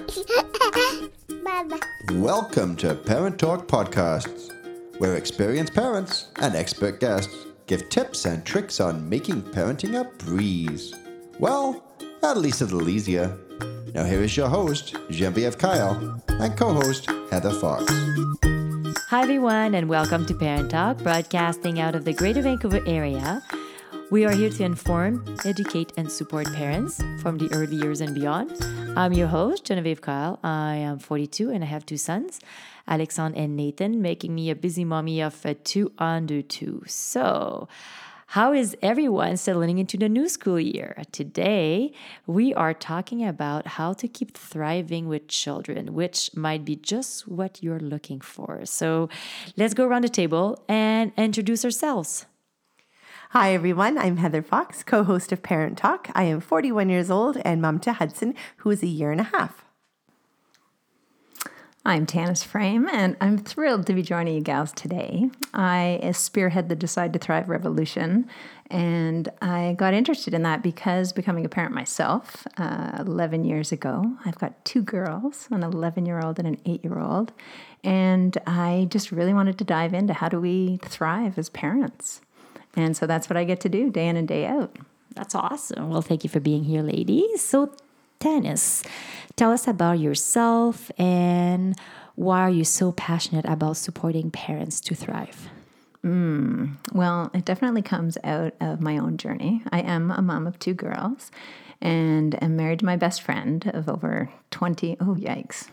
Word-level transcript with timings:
Welcome 2.12 2.74
to 2.76 2.94
Parent 2.94 3.38
Talk 3.38 3.66
Podcasts, 3.66 4.50
where 4.98 5.16
experienced 5.16 5.74
parents 5.74 6.28
and 6.40 6.54
expert 6.54 7.00
guests 7.00 7.34
give 7.66 7.86
tips 7.90 8.24
and 8.24 8.42
tricks 8.44 8.80
on 8.80 9.06
making 9.06 9.42
parenting 9.42 10.00
a 10.00 10.04
breeze. 10.24 10.94
Well, 11.38 11.84
at 12.22 12.38
least 12.38 12.62
a 12.62 12.64
little 12.64 12.88
easier. 12.88 13.36
Now, 13.94 14.04
here 14.04 14.22
is 14.22 14.34
your 14.36 14.48
host, 14.48 14.96
Genevieve 15.10 15.58
Kyle, 15.58 16.22
and 16.28 16.56
co 16.56 16.72
host, 16.72 17.10
Heather 17.30 17.52
Fox. 17.52 17.84
Hi, 19.10 19.22
everyone, 19.22 19.74
and 19.74 19.86
welcome 19.88 20.24
to 20.26 20.34
Parent 20.34 20.70
Talk, 20.70 20.98
broadcasting 20.98 21.78
out 21.78 21.94
of 21.94 22.06
the 22.06 22.14
Greater 22.14 22.40
Vancouver 22.40 22.80
area. 22.86 23.42
We 24.10 24.24
are 24.24 24.32
here 24.32 24.50
to 24.50 24.64
inform, 24.64 25.24
educate, 25.44 25.92
and 25.96 26.10
support 26.10 26.52
parents 26.52 27.00
from 27.22 27.38
the 27.38 27.48
early 27.52 27.76
years 27.76 28.00
and 28.00 28.12
beyond. 28.12 28.50
I'm 28.96 29.12
your 29.12 29.28
host, 29.28 29.64
Genevieve 29.64 30.00
Kyle. 30.00 30.40
I 30.42 30.74
am 30.74 30.98
42 30.98 31.50
and 31.50 31.62
I 31.62 31.68
have 31.68 31.86
two 31.86 31.96
sons, 31.96 32.40
Alexandre 32.88 33.38
and 33.38 33.54
Nathan, 33.56 34.02
making 34.02 34.34
me 34.34 34.50
a 34.50 34.56
busy 34.56 34.84
mommy 34.84 35.22
of 35.22 35.46
a 35.46 35.54
two 35.54 35.92
under 35.98 36.42
two. 36.42 36.82
So, 36.88 37.68
how 38.26 38.52
is 38.52 38.76
everyone 38.82 39.36
settling 39.36 39.78
into 39.78 39.96
the 39.96 40.08
new 40.08 40.28
school 40.28 40.58
year? 40.58 40.96
Today, 41.12 41.92
we 42.26 42.52
are 42.54 42.74
talking 42.74 43.24
about 43.24 43.68
how 43.78 43.92
to 43.92 44.08
keep 44.08 44.36
thriving 44.36 45.06
with 45.06 45.28
children, 45.28 45.94
which 45.94 46.34
might 46.34 46.64
be 46.64 46.74
just 46.74 47.28
what 47.28 47.62
you're 47.62 47.78
looking 47.78 48.20
for. 48.20 48.66
So, 48.66 49.08
let's 49.56 49.72
go 49.72 49.86
around 49.86 50.02
the 50.02 50.08
table 50.08 50.64
and 50.68 51.12
introduce 51.16 51.64
ourselves. 51.64 52.26
Hi, 53.32 53.54
everyone. 53.54 53.96
I'm 53.96 54.16
Heather 54.16 54.42
Fox, 54.42 54.82
co 54.82 55.04
host 55.04 55.30
of 55.30 55.40
Parent 55.40 55.78
Talk. 55.78 56.10
I 56.16 56.24
am 56.24 56.40
41 56.40 56.88
years 56.88 57.12
old 57.12 57.36
and 57.44 57.62
mom 57.62 57.78
to 57.78 57.92
Hudson, 57.92 58.34
who 58.56 58.70
is 58.70 58.82
a 58.82 58.88
year 58.88 59.12
and 59.12 59.20
a 59.20 59.30
half. 59.30 59.64
I'm 61.84 62.06
Tanis 62.06 62.44
Frame, 62.44 62.88
and 62.88 63.16
I'm 63.20 63.38
thrilled 63.38 63.86
to 63.86 63.92
be 63.94 64.02
joining 64.02 64.34
you 64.34 64.40
gals 64.40 64.72
today. 64.72 65.30
I 65.54 66.10
spearhead 66.12 66.68
the 66.68 66.74
Decide 66.74 67.12
to 67.12 67.20
Thrive 67.20 67.48
revolution, 67.48 68.28
and 68.68 69.28
I 69.40 69.76
got 69.78 69.94
interested 69.94 70.34
in 70.34 70.42
that 70.42 70.60
because 70.60 71.12
becoming 71.12 71.44
a 71.44 71.48
parent 71.48 71.72
myself 71.72 72.48
uh, 72.56 72.96
11 72.98 73.44
years 73.44 73.70
ago, 73.70 74.12
I've 74.24 74.40
got 74.40 74.64
two 74.64 74.82
girls, 74.82 75.46
an 75.52 75.62
11 75.62 76.04
year 76.04 76.18
old 76.18 76.40
and 76.40 76.48
an 76.48 76.58
8 76.66 76.82
year 76.82 76.98
old, 76.98 77.30
and 77.84 78.36
I 78.44 78.88
just 78.90 79.12
really 79.12 79.34
wanted 79.34 79.56
to 79.58 79.64
dive 79.64 79.94
into 79.94 80.14
how 80.14 80.28
do 80.28 80.40
we 80.40 80.80
thrive 80.82 81.38
as 81.38 81.48
parents. 81.48 82.22
And 82.76 82.96
so 82.96 83.06
that's 83.06 83.28
what 83.28 83.36
I 83.36 83.44
get 83.44 83.60
to 83.60 83.68
do 83.68 83.90
day 83.90 84.08
in 84.08 84.16
and 84.16 84.28
day 84.28 84.46
out. 84.46 84.76
That's 85.14 85.34
awesome. 85.34 85.90
Well, 85.90 86.02
thank 86.02 86.24
you 86.24 86.30
for 86.30 86.40
being 86.40 86.64
here, 86.64 86.82
ladies. 86.82 87.42
So, 87.42 87.72
Tanis, 88.20 88.86
tell 89.36 89.50
us 89.50 89.66
about 89.66 89.98
yourself 89.98 90.90
and 90.98 91.76
why 92.14 92.40
are 92.40 92.50
you 92.50 92.64
so 92.64 92.92
passionate 92.92 93.44
about 93.46 93.76
supporting 93.76 94.30
parents 94.30 94.80
to 94.82 94.94
thrive? 94.94 95.48
Mm, 96.04 96.76
well, 96.92 97.30
it 97.34 97.44
definitely 97.44 97.82
comes 97.82 98.16
out 98.24 98.54
of 98.60 98.80
my 98.80 98.98
own 98.98 99.16
journey. 99.16 99.62
I 99.72 99.80
am 99.80 100.10
a 100.10 100.22
mom 100.22 100.46
of 100.46 100.58
two 100.58 100.74
girls 100.74 101.30
and 101.80 102.40
am 102.42 102.56
married 102.56 102.80
to 102.80 102.84
my 102.84 102.96
best 102.96 103.22
friend 103.22 103.70
of 103.74 103.88
over 103.88 104.30
20, 104.50 104.96
oh, 105.00 105.16
yikes, 105.18 105.68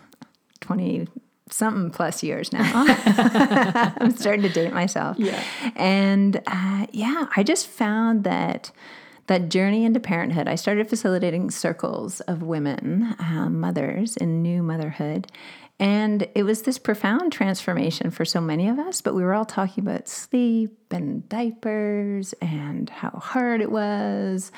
20 0.62 1.08
something 1.50 1.92
plus 1.92 2.24
years 2.24 2.52
now. 2.52 2.64
I'm 4.00 4.16
starting 4.16 4.44
to 4.44 4.50
date 4.50 4.74
myself. 4.74 5.18
Yeah. 5.20 5.42
And 5.76 6.42
uh, 6.48 6.88
yeah, 6.92 7.28
I 7.36 7.44
just 7.44 7.68
found 7.68 8.24
that 8.24 8.72
that 9.28 9.50
journey 9.50 9.84
into 9.84 10.00
parenthood, 10.00 10.48
I 10.48 10.56
started 10.56 10.90
facilitating 10.90 11.52
circles 11.52 12.22
of 12.22 12.44
women, 12.44 13.14
um, 13.20 13.60
mothers 13.60 14.16
in 14.16 14.42
new 14.42 14.64
motherhood. 14.64 15.28
And 15.80 16.28
it 16.34 16.44
was 16.44 16.64
this 16.64 16.80
profound 16.80 17.32
transformation 17.32 18.10
for 18.10 18.26
so 18.26 18.42
many 18.42 18.68
of 18.68 18.80
us, 18.80 19.02
but 19.02 19.14
we 19.14 19.24
were 19.24 19.36
all 19.36 19.46
talking 19.46 19.84
about 19.84 20.08
sleep 20.08 20.76
and 20.90 21.28
diapers 21.30 22.34
and 22.42 22.90
how 22.90 23.12
hard 23.12 23.62
it 23.62 23.72
was 23.72 24.52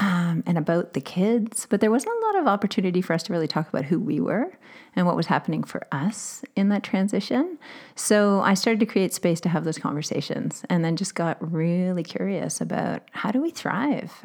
um, 0.00 0.42
and 0.46 0.56
about 0.56 0.94
the 0.94 1.00
kids. 1.00 1.66
But 1.68 1.80
there 1.80 1.90
wasn't 1.90 2.14
a 2.16 2.26
lot 2.26 2.36
of 2.40 2.46
opportunity 2.46 3.02
for 3.02 3.12
us 3.12 3.22
to 3.24 3.32
really 3.32 3.46
talk 3.46 3.68
about 3.68 3.84
who 3.84 4.00
we 4.00 4.18
were 4.18 4.50
and 4.96 5.06
what 5.06 5.14
was 5.14 5.26
happening 5.26 5.62
for 5.62 5.86
us 5.92 6.42
in 6.56 6.70
that 6.70 6.82
transition. 6.82 7.58
So 7.94 8.40
I 8.40 8.54
started 8.54 8.80
to 8.80 8.86
create 8.86 9.12
space 9.12 9.40
to 9.42 9.50
have 9.50 9.64
those 9.64 9.78
conversations 9.78 10.64
and 10.70 10.84
then 10.84 10.96
just 10.96 11.14
got 11.14 11.36
really 11.52 12.02
curious 12.02 12.60
about 12.60 13.02
how 13.12 13.30
do 13.30 13.42
we 13.42 13.50
thrive? 13.50 14.24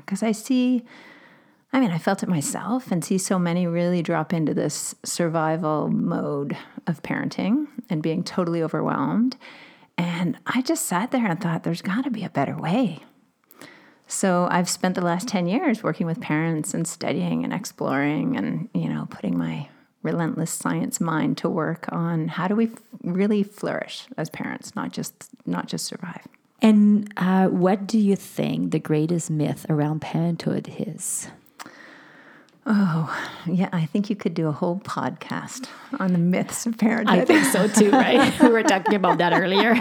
Because 0.00 0.22
uh, 0.22 0.26
I 0.26 0.32
see. 0.32 0.84
I 1.72 1.80
mean, 1.80 1.90
I 1.90 1.98
felt 1.98 2.22
it 2.22 2.28
myself 2.28 2.90
and 2.92 3.04
see 3.04 3.18
so 3.18 3.38
many 3.38 3.66
really 3.66 4.00
drop 4.00 4.32
into 4.32 4.54
this 4.54 4.94
survival 5.04 5.88
mode 5.90 6.56
of 6.86 7.02
parenting 7.02 7.66
and 7.90 8.02
being 8.02 8.22
totally 8.22 8.62
overwhelmed. 8.62 9.36
And 9.98 10.38
I 10.46 10.62
just 10.62 10.86
sat 10.86 11.10
there 11.10 11.26
and 11.26 11.38
thought, 11.40 11.64
there's 11.64 11.82
got 11.82 12.04
to 12.04 12.10
be 12.10 12.22
a 12.22 12.30
better 12.30 12.56
way. 12.56 13.02
So 14.06 14.46
I've 14.50 14.68
spent 14.68 14.94
the 14.94 15.00
last 15.00 15.26
10 15.28 15.46
years 15.46 15.82
working 15.82 16.06
with 16.06 16.20
parents 16.20 16.74
and 16.74 16.86
studying 16.86 17.44
and 17.44 17.52
exploring 17.52 18.36
and, 18.36 18.68
you 18.72 18.88
know, 18.88 19.06
putting 19.10 19.36
my 19.36 19.68
relentless 20.02 20.52
science 20.52 21.00
mind 21.00 21.36
to 21.38 21.48
work 21.48 21.86
on 21.90 22.28
how 22.28 22.46
do 22.46 22.54
we 22.54 22.66
f- 22.66 22.78
really 23.02 23.42
flourish 23.42 24.06
as 24.16 24.30
parents, 24.30 24.76
not 24.76 24.92
just 24.92 25.28
not 25.44 25.66
just 25.66 25.84
survive. 25.84 26.26
And 26.62 27.12
uh, 27.16 27.48
what 27.48 27.86
do 27.86 27.98
you 27.98 28.16
think 28.16 28.70
the 28.70 28.78
greatest 28.78 29.30
myth 29.30 29.66
around 29.68 30.00
parenthood 30.00 30.72
is? 30.78 31.28
Oh, 32.68 33.16
yeah, 33.46 33.68
I 33.72 33.86
think 33.86 34.10
you 34.10 34.16
could 34.16 34.34
do 34.34 34.48
a 34.48 34.52
whole 34.52 34.80
podcast 34.80 35.68
on 36.00 36.12
the 36.12 36.18
myths 36.18 36.66
of 36.66 36.76
parenthood. 36.78 37.20
I 37.20 37.24
think 37.24 37.44
so 37.44 37.68
too, 37.68 37.90
right? 37.90 38.40
we 38.40 38.48
were 38.48 38.64
talking 38.64 38.94
about 38.94 39.18
that 39.18 39.32
earlier. 39.32 39.76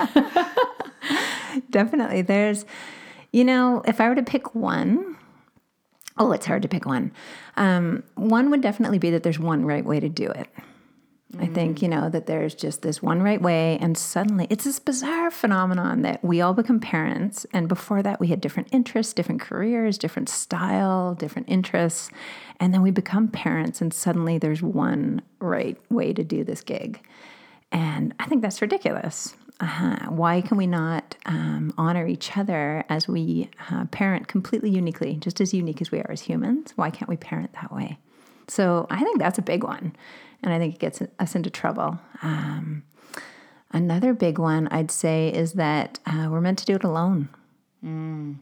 Definitely. 1.71 2.21
There's, 2.21 2.65
you 3.35 3.43
know, 3.43 3.81
if 3.85 3.99
I 3.99 4.07
were 4.07 4.15
to 4.15 4.23
pick 4.23 4.55
one, 4.55 5.17
Oh, 6.17 6.31
it's 6.31 6.45
hard 6.45 6.61
to 6.61 6.69
pick 6.69 6.85
one. 6.85 7.11
Um, 7.57 8.03
one 8.15 8.49
would 8.49 8.61
definitely 8.61 8.99
be 8.99 9.11
that 9.11 9.23
there's 9.23 9.37
one 9.37 9.65
right 9.65 9.83
way 9.83 9.99
to 9.99 10.07
do 10.07 10.29
it. 10.29 10.47
Mm. 11.33 11.43
I 11.43 11.47
think, 11.47 11.81
you 11.81 11.89
know, 11.89 12.07
that 12.07 12.25
there's 12.25 12.55
just 12.55 12.83
this 12.83 13.01
one 13.01 13.21
right 13.21 13.41
way, 13.41 13.77
and 13.81 13.97
suddenly 13.97 14.47
it's 14.49 14.63
this 14.63 14.79
bizarre 14.79 15.29
phenomenon 15.29 16.03
that 16.03 16.23
we 16.23 16.39
all 16.39 16.53
become 16.53 16.79
parents. 16.79 17.45
And 17.51 17.67
before 17.67 18.01
that, 18.01 18.21
we 18.21 18.27
had 18.27 18.39
different 18.39 18.69
interests, 18.71 19.11
different 19.11 19.41
careers, 19.41 19.97
different 19.97 20.29
style, 20.29 21.15
different 21.15 21.49
interests. 21.49 22.09
And 22.61 22.73
then 22.73 22.81
we 22.81 22.91
become 22.91 23.27
parents, 23.27 23.81
and 23.81 23.93
suddenly 23.93 24.37
there's 24.37 24.61
one 24.61 25.21
right 25.39 25.77
way 25.91 26.13
to 26.13 26.23
do 26.23 26.45
this 26.45 26.61
gig. 26.61 27.05
And 27.73 28.13
I 28.19 28.25
think 28.27 28.41
that's 28.41 28.61
ridiculous 28.61 29.35
uh, 29.59 30.07
why 30.07 30.41
can 30.41 30.57
we 30.57 30.67
not 30.67 31.15
um, 31.25 31.73
honor 31.77 32.05
each 32.05 32.35
other 32.35 32.83
as 32.89 33.07
we 33.07 33.49
uh, 33.71 33.85
parent 33.85 34.27
completely 34.27 34.69
uniquely, 34.69 35.15
just 35.15 35.39
as 35.39 35.53
unique 35.53 35.81
as 35.81 35.91
we 35.91 35.99
are 35.99 36.11
as 36.11 36.21
humans? 36.21 36.73
Why 36.75 36.89
can't 36.89 37.09
we 37.09 37.17
parent 37.17 37.53
that 37.53 37.71
way? 37.71 37.97
So 38.47 38.85
I 38.89 39.01
think 39.01 39.19
that's 39.19 39.37
a 39.37 39.43
big 39.43 39.63
one, 39.63 39.95
and 40.43 40.53
I 40.53 40.59
think 40.59 40.75
it 40.75 40.79
gets 40.79 41.01
us 41.19 41.35
into 41.35 41.49
trouble. 41.49 41.99
Um, 42.21 42.83
another 43.71 44.13
big 44.13 44.37
one 44.39 44.67
I'd 44.69 44.91
say 44.91 45.29
is 45.29 45.53
that 45.53 45.99
uh, 46.05 46.27
we're 46.29 46.41
meant 46.41 46.59
to 46.59 46.65
do 46.65 46.75
it 46.75 46.83
alone. 46.83 47.29
Mm. 47.83 48.35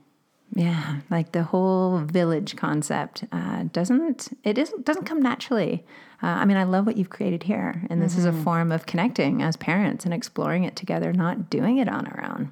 Yeah, 0.56 1.00
like 1.10 1.32
the 1.32 1.44
whole 1.44 2.00
village 2.00 2.56
concept 2.56 3.24
uh, 3.32 3.64
doesn't 3.72 4.38
it 4.44 4.58
isn't 4.58 4.86
doesn't 4.86 5.06
come 5.06 5.22
naturally. 5.22 5.84
Uh, 6.22 6.28
I 6.28 6.46
mean, 6.46 6.58
I 6.58 6.64
love 6.64 6.86
what 6.86 6.96
you've 6.96 7.10
created 7.10 7.44
here, 7.44 7.84
and 7.90 8.02
this 8.02 8.12
mm-hmm. 8.12 8.20
is 8.20 8.26
a 8.26 8.32
mm-hmm. 8.32 8.44
form 8.44 8.72
of 8.72 8.86
connecting 8.86 9.42
as 9.42 9.58
parents 9.58 10.06
and 10.06 10.14
exploring 10.14 10.64
it 10.64 10.76
together, 10.76 11.12
not 11.12 11.50
doing 11.50 11.78
it 11.78 11.90
on 11.90 12.06
our 12.08 12.24
own. 12.24 12.52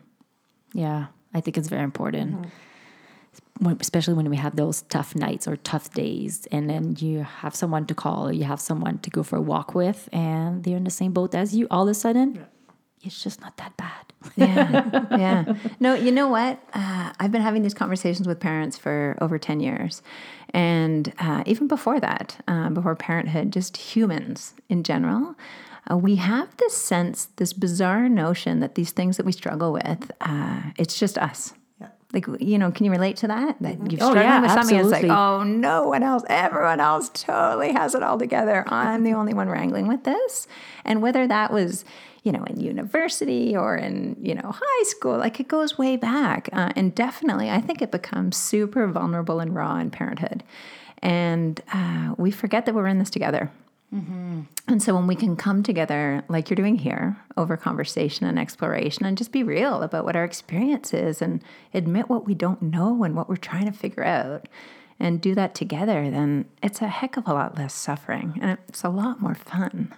Yeah, 0.74 1.08
I 1.34 1.42
think 1.42 1.58
it's 1.58 1.68
very 1.68 1.84
important. 1.84 2.34
Mm-hmm 2.34 2.50
especially 3.80 4.16
when 4.16 4.28
we 4.28 4.38
have 4.38 4.56
those 4.56 4.82
tough 4.84 5.16
nights 5.16 5.48
or 5.48 5.56
tough 5.56 5.94
days, 5.94 6.48
and 6.52 6.68
then 6.70 6.96
you 6.98 7.22
have 7.22 7.54
someone 7.54 7.86
to 7.86 7.94
call, 7.94 8.32
you 8.32 8.44
have 8.44 8.60
someone 8.60 8.98
to 9.00 9.10
go 9.10 9.22
for 9.22 9.38
a 9.38 9.42
walk 9.42 9.76
with, 9.76 10.10
and 10.12 10.64
they're 10.64 10.78
in 10.78 10.84
the 10.84 10.90
same 10.90 11.14
boat 11.14 11.36
as 11.36 11.56
you. 11.56 11.68
All 11.70 11.84
of 11.84 11.90
a 11.90 11.94
sudden, 11.94 12.36
yeah. 12.36 12.42
it's 13.04 13.24
just 13.24 13.40
not 13.40 13.58
that 13.58 13.78
bad 13.78 14.11
yeah, 14.36 15.08
yeah. 15.18 15.54
No, 15.80 15.94
you 15.94 16.12
know 16.12 16.28
what? 16.28 16.60
Uh, 16.74 17.12
I've 17.20 17.32
been 17.32 17.42
having 17.42 17.64
these 17.64 17.74
conversations 17.74 18.28
with 18.28 18.40
parents 18.40 18.78
for 18.78 19.18
over 19.22 19.38
10 19.38 19.60
years. 19.60 20.02
And 20.54 21.14
uh, 21.20 21.44
even 21.46 21.68
before 21.68 22.00
that, 22.00 22.44
uh, 22.48 22.70
before 22.70 22.96
parenthood, 22.96 23.52
just 23.52 23.78
humans 23.78 24.54
in 24.70 24.84
general, 24.84 25.36
uh, 25.90 25.98
we 25.98 26.16
have 26.18 26.56
this 26.58 26.78
sense, 26.78 27.30
this 27.38 27.54
bizarre 27.54 28.10
notion 28.10 28.60
that 28.60 28.76
these 28.76 28.92
things 28.92 29.18
that 29.18 29.26
we 29.26 29.32
struggle 29.32 29.74
with, 29.74 30.12
uh, 30.22 30.62
it's 30.78 31.00
just 31.00 31.18
us. 31.18 31.54
Like, 32.14 32.28
you 32.40 32.58
know, 32.58 32.72
can 32.72 32.86
you 32.86 32.92
relate 32.92 33.18
to 33.18 33.28
that? 33.28 33.56
That 33.62 33.92
you're 33.92 34.04
oh, 34.04 34.14
yeah, 34.14 34.42
with 34.42 34.52
something, 34.52 34.76
absolutely. 34.78 35.00
it's 35.00 35.08
like, 35.10 35.18
oh, 35.18 35.44
no 35.44 35.88
one 35.88 36.04
else, 36.04 36.24
everyone 36.28 36.80
else 36.80 37.10
totally 37.10 37.72
has 37.74 37.96
it 37.96 38.04
all 38.04 38.20
together. 38.20 38.66
I'm 38.68 39.04
the 39.04 39.14
only 39.14 39.34
one 39.34 39.48
wrangling 39.48 39.88
with 39.88 40.04
this. 40.04 40.48
And 40.84 41.02
whether 41.02 41.26
that 41.28 41.54
was, 41.54 41.86
you 42.24 42.32
know, 42.32 42.44
in 42.44 42.60
university 42.60 43.56
or 43.56 43.76
in, 43.76 44.16
you 44.22 44.36
know, 44.36 44.52
high 44.54 44.84
school. 44.84 45.18
Like 45.18 45.40
it 45.40 45.48
goes 45.48 45.78
way 45.78 45.96
back. 45.96 46.50
Uh, 46.54 46.72
and 46.76 46.94
definitely, 46.94 47.50
I 47.50 47.62
think 47.62 47.82
it 47.82 47.92
becomes 47.92 48.38
super 48.38 48.88
vulnerable 48.88 49.40
and 49.40 49.56
raw 49.56 49.78
in 49.78 49.90
parenthood. 49.90 50.44
And 51.00 51.60
uh, 51.74 52.14
we 52.18 52.30
forget 52.30 52.66
that 52.66 52.76
we're 52.76 52.88
in 52.88 53.00
this 53.00 53.10
together. 53.10 53.52
And 53.92 54.82
so 54.82 54.96
when 54.96 55.06
we 55.06 55.16
can 55.16 55.36
come 55.36 55.64
together, 55.64 56.24
like 56.30 56.50
you're 56.50 56.56
doing 56.56 56.78
here, 56.78 57.18
over 57.36 57.58
conversation 57.58 58.26
and 58.26 58.40
exploration, 58.40 59.06
and 59.06 59.18
just 59.18 59.32
be 59.34 59.44
real 59.44 59.84
about 59.84 60.06
what 60.06 60.16
our 60.16 60.24
experience 60.24 60.94
is 60.94 61.22
and 61.22 61.44
admit 61.74 62.10
what 62.10 62.26
we 62.26 62.34
don't 62.34 62.62
know 62.62 63.04
and 63.04 63.16
what 63.16 63.28
we're 63.28 63.36
trying 63.36 63.66
to 63.66 63.74
figure 63.74 64.06
out, 64.06 64.48
and 64.98 65.20
do 65.20 65.34
that 65.36 65.56
together, 65.56 66.10
then 66.12 66.46
it's 66.62 66.82
a 66.82 66.88
heck 66.88 67.18
of 67.18 67.28
a 67.28 67.34
lot 67.34 67.58
less 67.58 67.74
suffering 67.74 68.38
and 68.42 68.58
it's 68.70 68.84
a 68.84 68.90
lot 68.90 69.20
more 69.20 69.34
fun. 69.34 69.92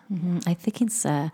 I 0.48 0.54
think 0.54 0.82
it's 0.82 1.06
uh, 1.06 1.30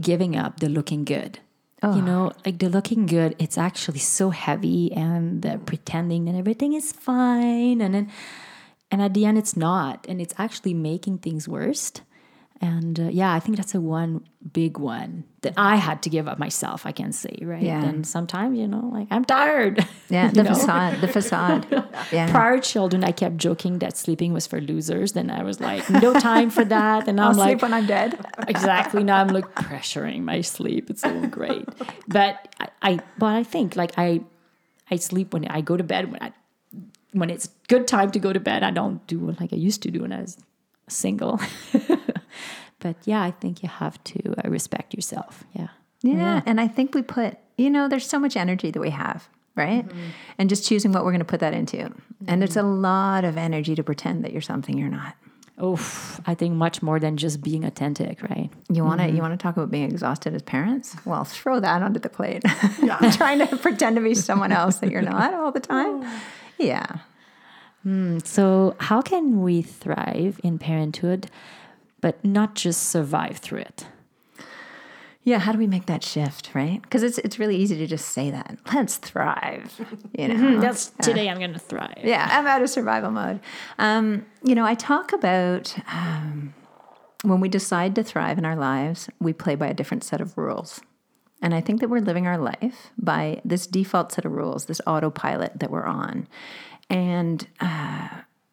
giving 0.00 0.34
up 0.34 0.60
the 0.60 0.68
looking 0.68 1.04
good. 1.04 1.40
You 1.84 2.02
know, 2.02 2.32
like 2.44 2.58
the 2.58 2.68
looking 2.68 3.06
good, 3.06 3.36
it's 3.38 3.56
actually 3.56 4.00
so 4.00 4.30
heavy 4.30 4.92
and 4.92 5.42
the 5.42 5.58
pretending 5.58 6.24
that 6.24 6.34
everything 6.34 6.72
is 6.72 6.90
fine. 6.90 7.80
And 7.80 7.94
then, 7.94 8.10
and 8.90 9.02
at 9.02 9.14
the 9.14 9.24
end, 9.26 9.38
it's 9.38 9.56
not. 9.56 10.06
And 10.08 10.20
it's 10.20 10.34
actually 10.38 10.74
making 10.74 11.18
things 11.18 11.48
worse. 11.48 11.92
And 12.58 12.98
uh, 12.98 13.08
yeah, 13.10 13.34
I 13.34 13.40
think 13.40 13.58
that's 13.58 13.74
a 13.74 13.80
one 13.82 14.26
big 14.52 14.78
one 14.78 15.24
that 15.42 15.52
I 15.58 15.76
had 15.76 16.02
to 16.04 16.08
give 16.10 16.26
up 16.26 16.38
myself, 16.38 16.86
I 16.86 16.92
can 16.92 17.12
say, 17.12 17.36
right? 17.42 17.62
Yeah. 17.62 17.84
And 17.84 18.06
sometimes, 18.06 18.56
you 18.56 18.66
know, 18.66 18.88
like 18.92 19.08
I'm 19.10 19.24
tired. 19.24 19.84
Yeah, 20.08 20.30
the 20.30 20.44
know? 20.44 20.54
facade, 20.54 21.00
the 21.00 21.08
facade. 21.08 21.66
Yeah. 22.12 22.30
Prior 22.30 22.58
children, 22.60 23.02
I 23.02 23.10
kept 23.10 23.36
joking 23.36 23.80
that 23.80 23.96
sleeping 23.96 24.32
was 24.32 24.46
for 24.46 24.60
losers. 24.60 25.12
Then 25.12 25.30
I 25.30 25.42
was 25.42 25.58
like, 25.60 25.90
no 25.90 26.14
time 26.14 26.48
for 26.48 26.64
that. 26.64 27.08
And 27.08 27.16
now 27.16 27.30
I'm 27.30 27.36
like, 27.36 27.58
sleep 27.58 27.62
when 27.62 27.74
I'm 27.74 27.86
dead. 27.86 28.14
exactly 28.48 29.02
now 29.02 29.16
i'm 29.20 29.28
like 29.28 29.54
pressuring 29.54 30.22
my 30.22 30.40
sleep 30.40 30.90
it's 30.90 31.02
so 31.02 31.26
great 31.26 31.66
but 32.08 32.48
I, 32.60 32.68
I 32.82 32.98
but 33.18 33.34
i 33.34 33.42
think 33.42 33.76
like 33.76 33.92
i 33.98 34.20
i 34.90 34.96
sleep 34.96 35.32
when 35.32 35.46
i 35.46 35.60
go 35.60 35.76
to 35.76 35.84
bed 35.84 36.10
when 36.12 36.22
i 36.22 36.32
when 37.18 37.30
it's 37.30 37.48
good 37.68 37.86
time 37.86 38.10
to 38.10 38.18
go 38.18 38.32
to 38.32 38.40
bed 38.40 38.62
i 38.62 38.70
don't 38.70 39.06
do 39.06 39.18
like 39.40 39.52
i 39.52 39.56
used 39.56 39.82
to 39.82 39.90
do 39.90 40.02
when 40.02 40.12
i 40.12 40.20
was 40.20 40.36
single 40.88 41.40
but 42.78 42.96
yeah 43.04 43.22
i 43.22 43.30
think 43.30 43.62
you 43.62 43.68
have 43.68 44.02
to 44.04 44.18
uh, 44.44 44.48
respect 44.48 44.94
yourself 44.94 45.44
yeah 45.52 45.68
Yeah. 46.02 46.42
And 46.46 46.60
I 46.60 46.68
think 46.68 46.94
we 46.94 47.02
put, 47.02 47.36
you 47.56 47.70
know, 47.70 47.88
there's 47.88 48.06
so 48.06 48.18
much 48.18 48.36
energy 48.36 48.70
that 48.70 48.80
we 48.80 48.90
have, 48.90 49.28
right? 49.56 49.86
Mm-hmm. 49.88 50.08
And 50.38 50.48
just 50.48 50.66
choosing 50.68 50.92
what 50.92 51.04
we're 51.04 51.10
going 51.10 51.20
to 51.20 51.24
put 51.24 51.40
that 51.40 51.54
into. 51.54 51.90
And 52.28 52.44
it's 52.44 52.56
a 52.56 52.60
mm-hmm. 52.60 52.82
lot 52.82 53.24
of 53.24 53.36
energy 53.36 53.74
to 53.74 53.82
pretend 53.82 54.24
that 54.24 54.32
you're 54.32 54.42
something 54.42 54.78
you're 54.78 54.88
not. 54.88 55.14
oh 55.58 55.80
i 56.26 56.34
think 56.34 56.52
much 56.54 56.82
more 56.82 57.00
than 57.00 57.16
just 57.16 57.40
being 57.40 57.64
authentic 57.64 58.20
right 58.30 58.50
You 58.68 58.84
want 58.84 59.00
to 59.00 59.06
you 59.06 59.12
mm-hmm. 59.12 59.22
want 59.24 59.32
to 59.32 59.42
talk 59.42 59.56
about 59.56 59.70
being 59.70 59.90
exhausted 59.90 60.34
as 60.34 60.42
parents? 60.42 60.94
Well, 61.06 61.24
throw 61.24 61.60
that 61.60 61.82
onto 61.82 61.98
the 61.98 62.10
plate. 62.10 62.42
Yeah. 62.88 62.98
Trying 63.20 63.38
to 63.40 63.56
pretend 63.56 63.96
to 63.96 64.02
be 64.02 64.14
someone 64.14 64.52
else 64.52 64.76
that 64.80 64.90
you're 64.92 65.08
not 65.16 65.32
all 65.32 65.52
the 65.52 65.64
time. 65.76 66.04
Oh. 66.04 66.20
Yeah. 66.58 66.98
so 68.24 68.74
how 68.80 69.00
can 69.02 69.42
we 69.42 69.62
thrive 69.62 70.40
in 70.42 70.58
parenthood 70.58 71.28
but 72.00 72.22
not 72.24 72.54
just 72.54 72.88
survive 72.88 73.38
through 73.38 73.60
it 73.60 73.86
Yeah, 75.24 75.40
how 75.40 75.50
do 75.50 75.58
we 75.58 75.66
make 75.66 75.86
that 75.86 76.04
shift, 76.04 76.50
right? 76.54 76.80
Because 76.80 77.02
it's 77.02 77.18
it's 77.18 77.36
really 77.40 77.56
easy 77.56 77.76
to 77.78 77.86
just 77.88 78.06
say 78.10 78.30
that. 78.30 78.58
Let's 78.74 78.96
thrive. 78.96 79.74
You 80.16 80.28
know. 80.28 80.60
that's 80.60 80.92
today 81.02 81.28
i'm 81.28 81.40
gonna 81.40 81.58
thrive 81.58 81.98
yeah, 82.04 82.28
I'm 82.30 82.46
out 82.46 82.62
of 82.62 82.70
survival 82.70 83.10
mode. 83.10 83.40
Um, 83.78 84.24
you 84.44 84.54
know, 84.54 84.64
I 84.64 84.74
talk 84.74 85.12
about 85.12 85.74
um, 85.92 86.54
when 87.22 87.40
we 87.40 87.48
decide 87.48 87.94
to 87.96 88.04
thrive 88.04 88.38
in 88.38 88.44
our 88.44 88.54
lives, 88.56 89.08
we 89.20 89.32
play 89.32 89.56
by 89.56 89.66
a 89.66 89.74
different 89.74 90.04
set 90.04 90.20
of 90.20 90.38
rules. 90.38 90.80
And 91.42 91.54
I 91.54 91.60
think 91.60 91.80
that 91.80 91.88
we're 91.88 92.00
living 92.00 92.26
our 92.26 92.38
life 92.38 92.90
by 92.98 93.40
this 93.44 93.66
default 93.66 94.12
set 94.12 94.24
of 94.24 94.32
rules, 94.32 94.64
this 94.64 94.80
autopilot 94.86 95.58
that 95.58 95.70
we're 95.70 95.84
on. 95.84 96.26
And 96.88 97.46
uh, 97.60 98.08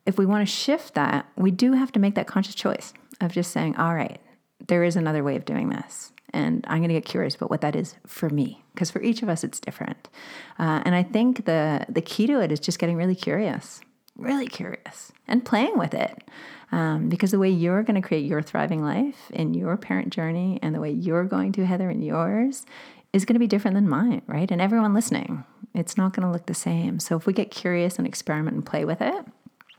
if 0.06 0.18
we 0.18 0.25
want 0.25 0.47
to 0.47 0.53
shift 0.53 0.94
that, 0.95 1.27
we 1.38 1.51
do 1.51 1.74
have 1.74 1.91
to 1.94 2.00
make 2.00 2.15
that 2.15 2.27
conscious 2.27 2.56
choice 2.56 2.94
of 3.21 3.31
just 3.31 3.51
saying, 3.51 3.75
all 3.77 3.95
right, 3.95 4.19
there 4.68 4.83
is 4.83 4.95
another 4.95 5.24
way 5.24 5.35
of 5.35 5.45
doing 5.45 5.69
this. 5.69 6.12
And 6.31 6.65
I'm 6.68 6.80
going 6.80 6.89
to 6.89 6.95
get 6.95 7.06
curious 7.06 7.35
about 7.35 7.51
what 7.51 7.62
that 7.62 7.75
is 7.75 7.95
for 8.07 8.27
me, 8.30 8.63
because 8.74 8.89
for 8.89 9.01
each 9.01 9.21
of 9.21 9.29
us, 9.29 9.44
it's 9.44 9.59
different. 9.59 10.09
Uh, 10.57 10.81
and 10.83 10.95
I 10.95 11.03
think 11.03 11.45
the, 11.45 11.86
the 11.88 12.01
key 12.01 12.25
to 12.27 12.41
it 12.41 12.51
is 12.51 12.59
just 12.59 12.79
getting 12.79 12.97
really 12.97 13.15
curious, 13.15 13.81
really 14.15 14.48
curious, 14.48 15.12
and 15.27 15.44
playing 15.45 15.77
with 15.77 15.94
it. 15.94 16.24
Um, 16.71 17.07
because 17.07 17.31
the 17.31 17.39
way 17.39 17.50
you're 17.50 17.83
going 17.83 18.01
to 18.01 18.07
create 18.07 18.25
your 18.25 18.42
thriving 18.42 18.81
life 18.83 19.30
in 19.31 19.54
your 19.54 19.77
parent 19.77 20.12
journey 20.12 20.57
and 20.63 20.74
the 20.74 20.80
way 20.80 20.89
you're 20.92 21.24
going 21.25 21.51
to, 21.54 21.65
Heather, 21.65 21.89
in 21.89 22.01
yours 22.01 22.65
is 23.12 23.25
going 23.25 23.36
to 23.36 23.39
be 23.39 23.45
different 23.48 23.75
than 23.75 23.88
mine, 23.88 24.24
right? 24.25 24.50
And 24.50 24.60
everyone 24.60 24.94
listening, 24.95 25.44
it's 25.75 25.98
not 25.98 26.13
going 26.13 26.25
to 26.25 26.31
look 26.31 26.48
the 26.48 26.56
same. 26.56 27.00
So 27.00 27.15
if 27.15 27.27
we 27.27 27.33
get 27.33 27.51
curious 27.51 28.00
and 28.00 28.07
experiment 28.07 28.56
and 28.56 28.65
play 28.65 28.86
with 28.86 29.01
it, 29.01 29.25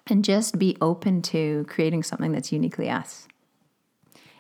and 0.07 0.25
just 0.25 0.59
be 0.59 0.77
open 0.81 1.23
to 1.23 1.65
creating 1.69 2.03
something 2.03 2.31
that's 2.31 2.53
uniquely 2.53 2.91
us. 2.91 3.27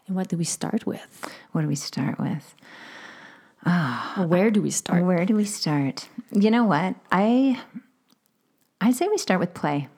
and 0.06 0.14
what 0.14 0.28
do 0.28 0.36
we 0.36 0.44
start 0.44 0.86
with 0.86 1.24
What 1.52 1.62
do 1.62 1.68
we 1.68 1.74
start 1.74 2.18
with? 2.20 2.54
Or 3.66 4.26
where 4.26 4.50
do 4.50 4.60
we 4.60 4.70
start 4.70 5.02
Where 5.04 5.24
do 5.24 5.34
we 5.34 5.44
start? 5.46 6.08
You 6.30 6.50
know 6.50 6.64
what? 6.64 6.94
I 7.10 7.60
I 8.84 8.92
say 8.92 9.08
we 9.08 9.18
start 9.18 9.40
with 9.40 9.54
play. 9.54 9.88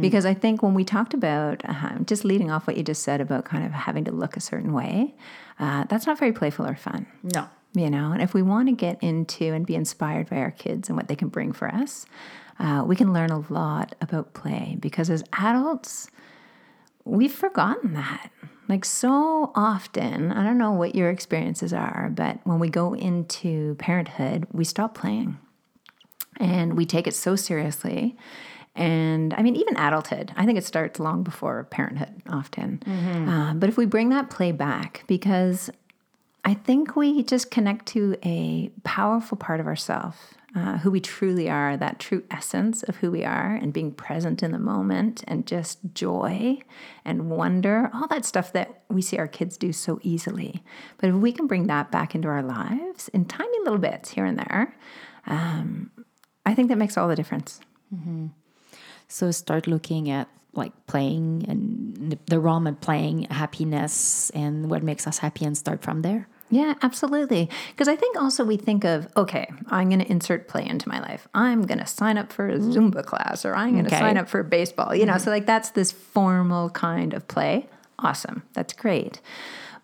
Because 0.00 0.24
I 0.26 0.34
think 0.34 0.62
when 0.62 0.74
we 0.74 0.82
talked 0.82 1.14
about 1.14 1.62
uh, 1.64 1.98
just 2.04 2.24
leading 2.24 2.50
off 2.50 2.66
what 2.66 2.76
you 2.76 2.82
just 2.82 3.02
said 3.02 3.20
about 3.20 3.44
kind 3.44 3.64
of 3.64 3.70
having 3.70 4.04
to 4.04 4.12
look 4.12 4.36
a 4.36 4.40
certain 4.40 4.72
way, 4.72 5.14
uh, 5.60 5.84
that's 5.84 6.06
not 6.06 6.18
very 6.18 6.32
playful 6.32 6.66
or 6.66 6.74
fun. 6.74 7.06
no. 7.22 7.48
You 7.74 7.90
know 7.90 8.12
and 8.12 8.22
if 8.22 8.32
we 8.32 8.40
want 8.40 8.68
to 8.68 8.74
get 8.74 9.00
into 9.02 9.44
and 9.52 9.66
be 9.66 9.74
inspired 9.74 10.30
by 10.30 10.38
our 10.38 10.50
kids 10.50 10.88
and 10.88 10.96
what 10.96 11.06
they 11.06 11.14
can 11.14 11.28
bring 11.28 11.52
for 11.52 11.68
us 11.68 12.06
uh, 12.58 12.82
we 12.84 12.96
can 12.96 13.12
learn 13.12 13.30
a 13.30 13.44
lot 13.52 13.94
about 14.00 14.32
play. 14.32 14.76
Because 14.80 15.10
as 15.10 15.22
adults 15.34 16.08
we've 17.04 17.32
forgotten 17.32 17.92
that. 17.92 18.30
Like 18.68 18.84
so 18.84 19.52
often 19.54 20.32
i 20.32 20.42
don't 20.44 20.58
know 20.58 20.72
what 20.72 20.94
your 20.94 21.10
experiences 21.10 21.72
are 21.72 22.10
but 22.14 22.38
when 22.44 22.58
we 22.58 22.68
go 22.68 22.94
into 22.94 23.74
parenthood 23.76 24.46
we 24.52 24.64
stop 24.64 24.94
playing 24.94 25.38
and 26.38 26.76
we 26.76 26.86
take 26.86 27.06
it 27.06 27.14
so 27.14 27.36
seriously. 27.36 28.16
And 28.74 29.34
i 29.34 29.42
mean 29.42 29.56
even 29.56 29.76
adulthood 29.76 30.32
i 30.36 30.46
think 30.46 30.56
it 30.56 30.64
starts 30.64 31.00
long 31.00 31.24
before 31.24 31.64
parenthood 31.64 32.22
often. 32.28 32.80
Uh, 33.28 33.54
but 33.54 33.68
if 33.68 33.76
we 33.76 33.86
bring 33.86 34.10
that 34.10 34.30
play 34.30 34.52
back 34.52 35.02
because 35.08 35.68
I 36.44 36.54
think 36.54 36.96
we 36.96 37.22
just 37.24 37.50
connect 37.50 37.86
to 37.86 38.16
a 38.24 38.70
powerful 38.82 39.36
part 39.36 39.60
of 39.60 39.66
ourselves, 39.66 40.16
uh, 40.56 40.78
who 40.78 40.90
we 40.90 41.00
truly 41.00 41.50
are, 41.50 41.76
that 41.76 41.98
true 41.98 42.22
essence 42.30 42.82
of 42.84 42.96
who 42.96 43.10
we 43.10 43.22
are, 43.22 43.54
and 43.54 43.70
being 43.70 43.92
present 43.92 44.42
in 44.42 44.52
the 44.52 44.58
moment, 44.58 45.22
and 45.28 45.46
just 45.46 45.78
joy 45.92 46.58
and 47.04 47.28
wonder, 47.28 47.90
all 47.92 48.06
that 48.06 48.24
stuff 48.24 48.52
that 48.54 48.82
we 48.88 49.02
see 49.02 49.18
our 49.18 49.28
kids 49.28 49.58
do 49.58 49.74
so 49.74 49.98
easily. 50.02 50.64
But 50.96 51.10
if 51.10 51.16
we 51.16 51.32
can 51.32 51.48
bring 51.48 51.66
that 51.66 51.90
back 51.90 52.14
into 52.14 52.28
our 52.28 52.42
lives 52.42 53.08
in 53.08 53.26
tiny 53.26 53.58
little 53.64 53.78
bits 53.78 54.10
here 54.10 54.24
and 54.24 54.38
there, 54.38 54.74
um, 55.26 55.90
I 56.48 56.54
think 56.54 56.68
that 56.68 56.78
makes 56.78 56.96
all 56.96 57.08
the 57.08 57.16
difference. 57.16 57.60
Mm-hmm. 57.94 58.26
So 59.08 59.30
start 59.30 59.66
looking 59.66 60.10
at 60.10 60.28
like 60.54 60.72
playing 60.86 61.44
and 61.48 62.18
the- 62.26 62.40
realm 62.40 62.66
of 62.66 62.80
playing, 62.80 63.24
happiness, 63.30 64.30
and 64.30 64.70
what 64.70 64.82
makes 64.82 65.06
us 65.06 65.18
happy, 65.18 65.44
and 65.44 65.56
start 65.56 65.82
from 65.82 66.02
there. 66.02 66.26
Yeah, 66.50 66.74
absolutely. 66.80 67.50
Because 67.70 67.88
I 67.88 67.96
think 67.96 68.16
also 68.16 68.42
we 68.44 68.56
think 68.56 68.84
of, 68.84 69.06
okay, 69.16 69.46
I'm 69.68 69.88
going 69.90 70.00
to 70.00 70.10
insert 70.10 70.48
play 70.48 70.66
into 70.66 70.88
my 70.88 70.98
life. 71.00 71.28
I'm 71.34 71.62
going 71.66 71.78
to 71.78 71.86
sign 71.86 72.16
up 72.16 72.32
for 72.32 72.48
a 72.48 72.56
mm-hmm. 72.56 72.72
Zumba 72.72 73.04
class 73.04 73.44
or 73.44 73.54
I'm 73.54 73.72
going 73.72 73.84
to 73.84 73.90
Okay. 73.90 73.98
sign 73.98 74.16
up 74.16 74.28
for 74.30 74.42
baseball. 74.42 74.94
You 74.94 75.04
know, 75.04 75.14
mm-hmm. 75.14 75.24
so 75.24 75.30
like 75.30 75.44
that's 75.44 75.70
this 75.70 75.92
formal 75.92 76.70
kind 76.70 77.12
of 77.12 77.28
play. 77.28 77.68
Awesome. 77.98 78.44
That's 78.54 78.72
great. 78.72 79.20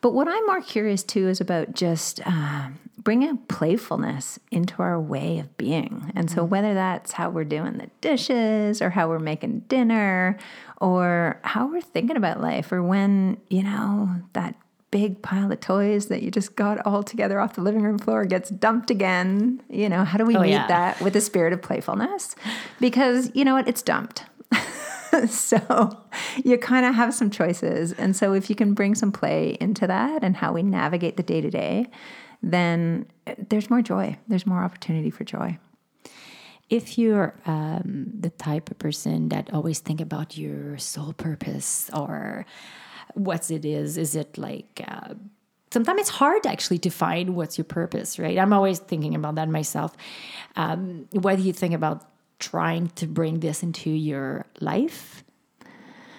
But 0.04 0.12
what 0.12 0.28
I'm 0.28 0.44
more 0.44 0.60
curious 0.60 1.02
too 1.02 1.28
is 1.28 1.40
about 1.40 1.72
just 1.72 2.20
uh, 2.26 2.68
bringing 2.98 3.38
playfulness 3.48 4.38
into 4.50 4.82
our 4.82 5.00
way 5.00 5.38
of 5.38 5.56
being. 5.56 6.12
And 6.14 6.30
so 6.30 6.44
whether 6.44 6.74
that's 6.74 7.12
how 7.12 7.30
we're 7.30 7.44
doing 7.44 7.78
the 7.78 7.88
dishes 8.02 8.82
or 8.82 8.90
how 8.90 9.08
we're 9.08 9.18
making 9.18 9.60
dinner 9.60 10.36
or 10.78 11.40
how 11.42 11.68
we're 11.68 11.80
thinking 11.80 12.18
about 12.18 12.42
life 12.42 12.70
or 12.70 12.82
when, 12.82 13.38
you 13.48 13.62
know, 13.62 14.10
that 14.34 14.56
big 14.90 15.22
pile 15.22 15.50
of 15.50 15.60
toys 15.60 16.08
that 16.08 16.22
you 16.22 16.30
just 16.30 16.54
got 16.54 16.84
all 16.86 17.02
together 17.02 17.40
off 17.40 17.54
the 17.54 17.62
living 17.62 17.80
room 17.80 17.98
floor 17.98 18.26
gets 18.26 18.50
dumped 18.50 18.90
again. 18.90 19.62
You 19.70 19.88
know, 19.88 20.04
how 20.04 20.18
do 20.18 20.26
we 20.26 20.36
Oh, 20.36 20.42
meet 20.42 20.50
yeah. 20.50 20.66
that 20.66 21.00
with 21.00 21.16
a 21.16 21.22
spirit 21.22 21.54
of 21.54 21.62
playfulness? 21.62 22.36
Because 22.78 23.30
you 23.34 23.42
know 23.46 23.54
what? 23.54 23.66
It's 23.66 23.80
dumped. 23.80 24.24
so 25.28 26.04
you 26.44 26.58
kind 26.58 26.86
of 26.86 26.94
have 26.94 27.14
some 27.14 27.30
choices. 27.30 27.92
And 27.92 28.16
so 28.16 28.32
if 28.32 28.48
you 28.48 28.56
can 28.56 28.74
bring 28.74 28.94
some 28.94 29.12
play 29.12 29.56
into 29.60 29.86
that 29.86 30.22
and 30.22 30.36
how 30.36 30.52
we 30.52 30.62
navigate 30.62 31.16
the 31.16 31.22
day 31.22 31.40
to 31.40 31.50
day, 31.50 31.86
then 32.42 33.06
there's 33.48 33.70
more 33.70 33.82
joy. 33.82 34.16
There's 34.28 34.46
more 34.46 34.62
opportunity 34.62 35.10
for 35.10 35.24
joy. 35.24 35.58
If 36.70 36.98
you're 36.98 37.34
um, 37.46 38.06
the 38.18 38.30
type 38.30 38.70
of 38.70 38.78
person 38.78 39.28
that 39.28 39.52
always 39.52 39.80
think 39.80 40.00
about 40.00 40.36
your 40.36 40.78
soul 40.78 41.12
purpose 41.12 41.90
or 41.92 42.46
what 43.14 43.50
it 43.50 43.64
is, 43.64 43.98
is 43.98 44.16
it 44.16 44.38
like 44.38 44.82
uh, 44.86 45.14
sometimes 45.70 46.00
it's 46.00 46.10
hard 46.10 46.46
actually 46.46 46.78
to 46.78 46.90
find 46.90 47.36
what's 47.36 47.58
your 47.58 47.66
purpose, 47.66 48.18
right? 48.18 48.38
I'm 48.38 48.52
always 48.52 48.78
thinking 48.78 49.14
about 49.14 49.34
that 49.34 49.48
myself. 49.48 49.94
Um, 50.56 51.06
what 51.12 51.36
do 51.36 51.42
you 51.42 51.52
think 51.52 51.74
about 51.74 52.02
trying 52.50 52.88
to 52.90 53.06
bring 53.06 53.40
this 53.40 53.62
into 53.62 53.90
your 53.90 54.46
life 54.60 55.24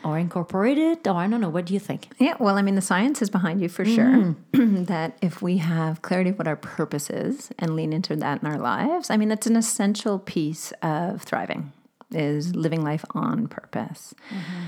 or 0.03 0.17
incorporate 0.17 0.77
it? 0.77 1.07
Or 1.07 1.15
I 1.15 1.27
don't 1.27 1.41
know. 1.41 1.49
What 1.49 1.65
do 1.65 1.73
you 1.73 1.79
think? 1.79 2.09
Yeah, 2.19 2.35
well, 2.39 2.57
I 2.57 2.61
mean, 2.61 2.75
the 2.75 2.81
science 2.81 3.21
is 3.21 3.29
behind 3.29 3.61
you 3.61 3.69
for 3.69 3.85
mm. 3.85 3.95
sure. 3.95 4.35
that 4.85 5.17
if 5.21 5.41
we 5.41 5.57
have 5.57 6.01
clarity 6.01 6.29
of 6.29 6.37
what 6.37 6.47
our 6.47 6.55
purpose 6.55 7.09
is 7.09 7.51
and 7.59 7.75
lean 7.75 7.93
into 7.93 8.15
that 8.15 8.41
in 8.41 8.47
our 8.47 8.59
lives, 8.59 9.09
I 9.09 9.17
mean, 9.17 9.29
that's 9.29 9.47
an 9.47 9.55
essential 9.55 10.19
piece 10.19 10.71
of 10.81 11.21
thriving, 11.21 11.71
is 12.11 12.55
living 12.55 12.83
life 12.83 13.05
on 13.11 13.47
purpose. 13.47 14.13
Mm-hmm. 14.29 14.65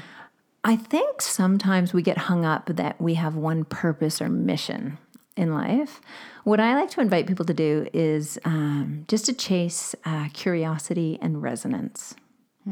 I 0.63 0.75
think 0.75 1.21
sometimes 1.21 1.93
we 1.93 2.01
get 2.01 2.17
hung 2.17 2.43
up 2.43 2.65
that 2.65 2.99
we 2.99 3.13
have 3.13 3.35
one 3.35 3.63
purpose 3.63 4.21
or 4.21 4.27
mission 4.27 4.97
in 5.37 5.53
life. 5.53 6.01
What 6.43 6.59
I 6.59 6.75
like 6.75 6.89
to 6.91 7.01
invite 7.01 7.27
people 7.27 7.45
to 7.45 7.53
do 7.53 7.87
is 7.93 8.39
um, 8.45 9.05
just 9.07 9.25
to 9.25 9.33
chase 9.33 9.95
uh, 10.05 10.29
curiosity 10.33 11.17
and 11.21 11.41
resonance. 11.41 12.15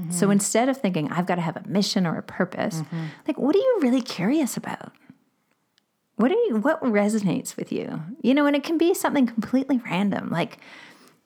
So 0.10 0.30
instead 0.30 0.68
of 0.68 0.76
thinking, 0.78 1.10
I've 1.10 1.26
got 1.26 1.36
to 1.36 1.42
have 1.42 1.56
a 1.56 1.64
mission 1.66 2.06
or 2.06 2.18
a 2.18 2.22
purpose, 2.22 2.84
like, 3.28 3.38
what 3.38 3.56
are 3.56 3.60
you 3.60 3.80
really 3.82 4.02
curious 4.02 4.58
about? 4.58 4.92
What 6.18 6.32
are 6.32 6.42
you 6.48 6.58
what 6.58 6.82
resonates 6.84 7.56
with 7.56 7.72
you? 7.72 8.02
You 8.22 8.34
know, 8.34 8.46
and 8.46 8.56
it 8.58 8.64
can 8.64 8.78
be 8.78 8.94
something 8.94 9.26
completely 9.26 9.80
random. 9.90 10.30
Like 10.30 10.58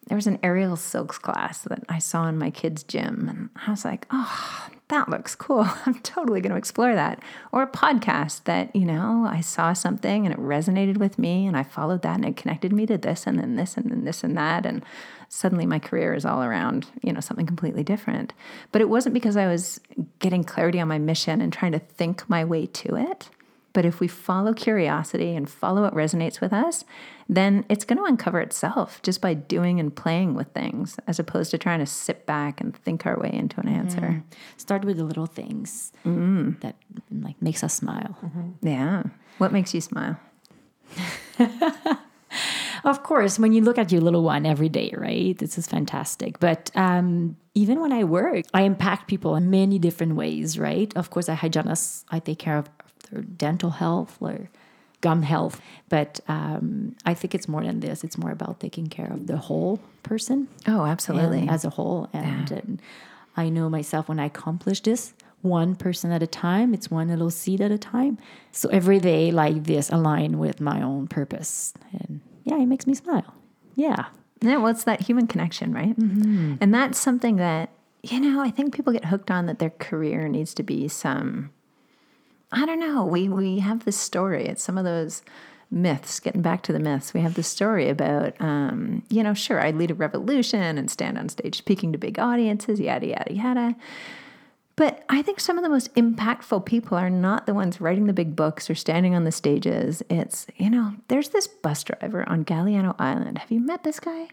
there 0.09 0.15
was 0.15 0.27
an 0.27 0.39
aerial 0.41 0.75
silks 0.75 1.19
class 1.19 1.61
that 1.61 1.83
I 1.87 1.99
saw 1.99 2.27
in 2.27 2.37
my 2.37 2.49
kids' 2.49 2.81
gym, 2.83 3.27
and 3.29 3.49
I 3.65 3.69
was 3.69 3.85
like, 3.85 4.07
oh, 4.09 4.69
that 4.87 5.07
looks 5.07 5.35
cool. 5.35 5.69
I'm 5.85 5.99
totally 5.99 6.41
going 6.41 6.51
to 6.51 6.57
explore 6.57 6.95
that. 6.95 7.21
Or 7.51 7.61
a 7.61 7.67
podcast 7.67 8.45
that, 8.45 8.75
you 8.75 8.85
know, 8.85 9.27
I 9.29 9.41
saw 9.41 9.73
something 9.73 10.25
and 10.25 10.33
it 10.33 10.39
resonated 10.41 10.97
with 10.97 11.19
me, 11.19 11.45
and 11.45 11.55
I 11.55 11.61
followed 11.61 12.01
that, 12.01 12.15
and 12.15 12.25
it 12.25 12.37
connected 12.37 12.73
me 12.73 12.87
to 12.87 12.97
this, 12.97 13.27
and 13.27 13.37
then 13.37 13.55
this, 13.55 13.77
and 13.77 13.91
then 13.91 14.03
this, 14.03 14.23
and 14.23 14.35
that. 14.35 14.65
And 14.65 14.83
suddenly 15.29 15.67
my 15.67 15.77
career 15.77 16.15
is 16.15 16.25
all 16.25 16.41
around, 16.41 16.87
you 17.03 17.13
know, 17.13 17.19
something 17.19 17.45
completely 17.45 17.83
different. 17.83 18.33
But 18.71 18.81
it 18.81 18.89
wasn't 18.89 19.13
because 19.13 19.37
I 19.37 19.45
was 19.45 19.79
getting 20.17 20.43
clarity 20.43 20.79
on 20.79 20.87
my 20.87 20.97
mission 20.97 21.39
and 21.39 21.53
trying 21.53 21.73
to 21.73 21.79
think 21.79 22.27
my 22.27 22.43
way 22.43 22.65
to 22.65 22.95
it. 22.95 23.29
But 23.73 23.85
if 23.85 23.99
we 23.99 24.07
follow 24.07 24.53
curiosity 24.53 25.35
and 25.35 25.49
follow 25.49 25.83
what 25.83 25.93
resonates 25.93 26.41
with 26.41 26.51
us, 26.51 26.83
then 27.27 27.65
it's 27.69 27.85
going 27.85 27.97
to 27.99 28.03
uncover 28.05 28.39
itself 28.41 28.99
just 29.03 29.21
by 29.21 29.35
doing 29.35 29.79
and 29.79 29.95
playing 29.95 30.33
with 30.33 30.47
things, 30.53 30.97
as 31.07 31.19
opposed 31.19 31.51
to 31.51 31.57
trying 31.59 31.79
to 31.79 31.85
sit 31.85 32.25
back 32.25 32.59
and 32.59 32.75
think 32.75 33.05
our 33.05 33.17
way 33.19 33.29
into 33.31 33.59
an 33.59 33.67
answer. 33.67 34.23
Start 34.57 34.83
with 34.85 34.97
the 34.97 35.03
little 35.03 35.27
things 35.27 35.91
that 36.61 36.75
like 37.11 37.39
makes 37.41 37.63
us 37.63 37.75
smile. 37.75 38.17
Yeah. 38.61 39.03
What 39.37 39.51
makes 39.51 39.73
you 39.73 39.81
smile? 39.81 40.17
Of 42.85 43.03
course, 43.03 43.37
when 43.37 43.51
you 43.51 43.61
look 43.61 43.77
at 43.77 43.91
your 43.91 43.99
little 43.99 44.23
one 44.23 44.45
every 44.45 44.69
day, 44.69 44.93
right? 44.97 45.37
This 45.37 45.57
is 45.57 45.67
fantastic. 45.67 46.39
But 46.39 46.71
um, 46.75 47.35
even 47.53 47.81
when 47.81 47.91
I 47.91 48.05
work, 48.05 48.45
I 48.53 48.61
impact 48.61 49.07
people 49.09 49.35
in 49.35 49.49
many 49.49 49.79
different 49.79 50.15
ways, 50.15 50.57
right? 50.57 50.95
Of 50.95 51.09
course, 51.09 51.27
I 51.27 51.33
hygienist, 51.33 52.05
I 52.09 52.19
take 52.19 52.39
care 52.39 52.57
of 52.57 52.69
their 53.11 53.21
dental 53.21 53.71
health 53.71 54.17
or 54.19 54.49
gum 55.01 55.21
health. 55.23 55.61
But 55.87 56.19
um, 56.27 56.95
I 57.05 57.13
think 57.13 57.33
it's 57.35 57.47
more 57.47 57.63
than 57.63 57.79
this. 57.79 58.03
It's 58.03 58.17
more 58.17 58.31
about 58.31 58.59
taking 58.59 58.87
care 58.87 59.07
of 59.11 59.27
the 59.27 59.37
whole 59.37 59.79
person 60.03 60.47
Oh, 60.67 60.85
absolutely. 60.85 61.47
as 61.47 61.63
a 61.65 61.69
whole. 61.69 62.09
And, 62.13 62.51
and 62.51 62.81
I 63.37 63.49
know 63.49 63.69
myself 63.69 64.09
when 64.09 64.19
I 64.19 64.25
accomplish 64.25 64.81
this, 64.81 65.13
one 65.41 65.75
person 65.75 66.11
at 66.11 66.21
a 66.21 66.27
time, 66.27 66.73
it's 66.73 66.91
one 66.91 67.07
little 67.07 67.29
seed 67.31 67.61
at 67.61 67.71
a 67.71 67.77
time. 67.77 68.17
So 68.51 68.67
every 68.69 68.99
day 68.99 69.31
like 69.31 69.63
this 69.63 69.89
align 69.89 70.37
with 70.37 70.59
my 70.59 70.81
own 70.81 71.07
purpose. 71.07 71.73
And 71.93 72.19
yeah, 72.43 72.57
it 72.57 72.65
makes 72.65 72.85
me 72.85 72.93
smile. 72.93 73.33
Yeah. 73.75 74.07
Yeah, 74.41 74.57
well, 74.57 74.67
it's 74.67 74.83
that 74.85 75.01
human 75.01 75.27
connection, 75.27 75.73
right? 75.73 75.97
And 75.97 76.73
that's 76.73 76.97
something 76.99 77.37
that, 77.37 77.69
you 78.03 78.19
know, 78.19 78.41
I 78.41 78.49
think 78.51 78.73
people 78.75 78.91
get 78.93 79.05
hooked 79.05 79.29
on 79.31 79.45
that 79.47 79.59
their 79.59 79.69
career 79.69 80.27
needs 80.27 80.53
to 80.55 80.63
be 80.63 80.87
some, 80.89 81.51
I 82.51 82.65
don't 82.65 82.79
know, 82.79 83.05
we, 83.05 83.29
we 83.29 83.59
have 83.59 83.85
this 83.85 83.97
story. 83.97 84.45
It's 84.47 84.63
some 84.63 84.77
of 84.77 84.83
those 84.83 85.21
myths, 85.71 86.19
getting 86.19 86.41
back 86.41 86.63
to 86.63 86.73
the 86.73 86.79
myths. 86.79 87.13
We 87.13 87.21
have 87.21 87.35
this 87.35 87.47
story 87.47 87.89
about, 87.89 88.33
um, 88.41 89.03
you 89.09 89.21
know, 89.21 89.33
sure, 89.33 89.61
I'd 89.61 89.75
lead 89.75 89.91
a 89.91 89.95
revolution 89.95 90.77
and 90.77 90.89
stand 90.89 91.17
on 91.17 91.29
stage 91.29 91.57
speaking 91.57 91.91
to 91.91 91.97
big 91.97 92.17
audiences, 92.17 92.79
yada, 92.79 93.07
yada, 93.07 93.33
yada. 93.33 93.75
But 94.75 95.03
I 95.09 95.21
think 95.21 95.41
some 95.41 95.57
of 95.57 95.63
the 95.63 95.69
most 95.69 95.93
impactful 95.95 96.65
people 96.65 96.97
are 96.97 97.09
not 97.09 97.45
the 97.45 97.53
ones 97.53 97.81
writing 97.81 98.07
the 98.07 98.13
big 98.13 98.35
books 98.35 98.69
or 98.69 98.75
standing 98.75 99.13
on 99.13 99.25
the 99.25 99.31
stages. 99.31 100.01
It's, 100.09 100.47
you 100.55 100.69
know, 100.69 100.93
there's 101.09 101.29
this 101.29 101.47
bus 101.47 101.83
driver 101.83 102.27
on 102.27 102.45
Galiano 102.45 102.95
Island. 102.97 103.39
Have 103.39 103.51
you 103.51 103.59
met 103.59 103.83
this 103.83 103.99
guy? 103.99 104.29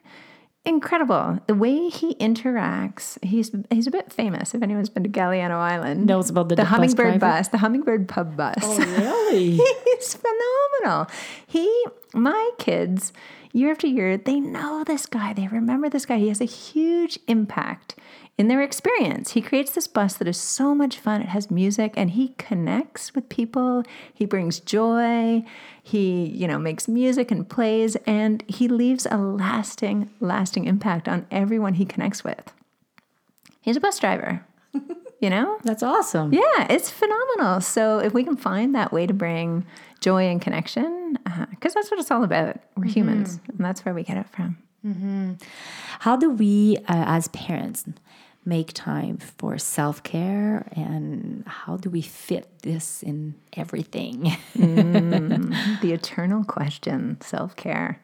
Incredible. 0.67 1.39
The 1.47 1.55
way 1.55 1.89
he 1.89 2.17
interacts, 2.17 3.23
he's 3.25 3.53
he's 3.71 3.87
a 3.87 3.91
bit 3.93 4.13
famous 4.13 4.53
if 4.53 4.63
anyone's 4.63 4.89
been 4.89 5.05
to 5.05 5.09
Galiano 5.09 5.53
Island. 5.53 6.07
Knows 6.07 6.29
about 6.29 6.49
the 6.49 6.57
the 6.57 6.65
hummingbird 6.65 7.21
driver? 7.21 7.39
bus, 7.39 7.49
the 7.49 7.59
hummingbird 7.59 8.09
pub 8.09 8.37
bus. 8.37 8.57
Oh 8.63 8.79
really? 8.99 9.61
He's 9.85 10.15
phenomenal. 10.15 11.07
He, 11.47 11.85
my 12.13 12.51
kids, 12.59 13.13
year 13.53 13.71
after 13.71 13.87
year, 13.87 14.17
they 14.17 14.41
know 14.41 14.83
this 14.85 15.07
guy. 15.07 15.33
They 15.33 15.47
remember 15.47 15.89
this 15.89 16.05
guy. 16.05 16.19
He 16.19 16.29
has 16.29 16.41
a 16.41 16.47
huge 16.47 17.21
impact 17.29 17.95
in 18.39 18.49
their 18.49 18.63
experience. 18.63 19.33
He 19.33 19.41
creates 19.41 19.73
this 19.73 19.87
bus 19.87 20.15
that 20.15 20.29
is 20.29 20.37
so 20.37 20.75
much 20.75 20.99
fun. 20.99 21.23
It 21.23 21.29
has 21.29 21.51
music 21.51 21.95
and 21.97 22.11
he 22.11 22.35
connects 22.39 23.15
with 23.15 23.29
people. 23.29 23.83
He 24.13 24.27
brings 24.27 24.61
joy. 24.61 25.45
He, 25.83 26.27
you 26.27 26.47
know, 26.47 26.59
makes 26.59 26.87
music 26.87 27.31
and 27.31 27.49
plays 27.49 27.97
and 28.07 28.45
he 28.47 28.69
leaves 28.69 29.07
a 29.11 29.17
lasting, 29.17 30.11
lasting 30.21 30.67
impact 30.67 31.09
on 31.09 31.27
everyone 31.31 31.75
he 31.75 31.87
connects 31.87 32.23
with. 32.23 32.53
He's 33.63 33.77
a 33.77 33.81
bus 33.81 33.99
driver. 33.99 34.45
You 35.19 35.31
know? 35.31 35.59
That's 35.65 35.83
awesome. 35.83 36.35
Yeah, 36.35 36.67
it's 36.69 36.91
phenomenal. 36.91 37.63
So 37.63 38.01
if 38.01 38.13
we 38.13 38.23
can 38.23 38.37
find 38.37 38.75
that 38.75 38.93
way 38.93 39.07
to 39.07 39.15
bring 39.15 39.65
joy 40.01 40.25
and 40.25 40.43
connection, 40.43 41.19
uh-huh, 41.25 41.47
because 41.51 41.73
that's 41.73 41.91
what 41.91 41.99
it's 41.99 42.11
all 42.11 42.23
about. 42.23 42.59
We're 42.77 42.85
mm-hmm. 42.85 42.93
humans, 42.93 43.41
and 43.49 43.59
that's 43.59 43.83
where 43.85 43.95
we 43.95 44.03
get 44.03 44.19
it 44.19 44.29
from. 44.29 44.59
Mm-hmm. 44.87 45.33
How 46.01 46.17
do 46.17 46.31
we, 46.31 46.77
uh, 46.89 47.05
as 47.07 47.29
parents, 47.29 47.87
make 48.47 48.73
time 48.73 49.19
for 49.19 49.59
self 49.59 50.03
care 50.03 50.69
and 50.73 51.45
how 51.47 51.77
do 51.77 51.91
we 51.91 52.01
fit 52.01 52.49
this 52.63 53.03
in 53.03 53.35
everything? 53.55 54.37
Mm, 54.57 55.81
the 55.81 55.93
eternal 55.93 56.45
question, 56.45 57.21
self 57.21 57.57
care. 57.57 58.01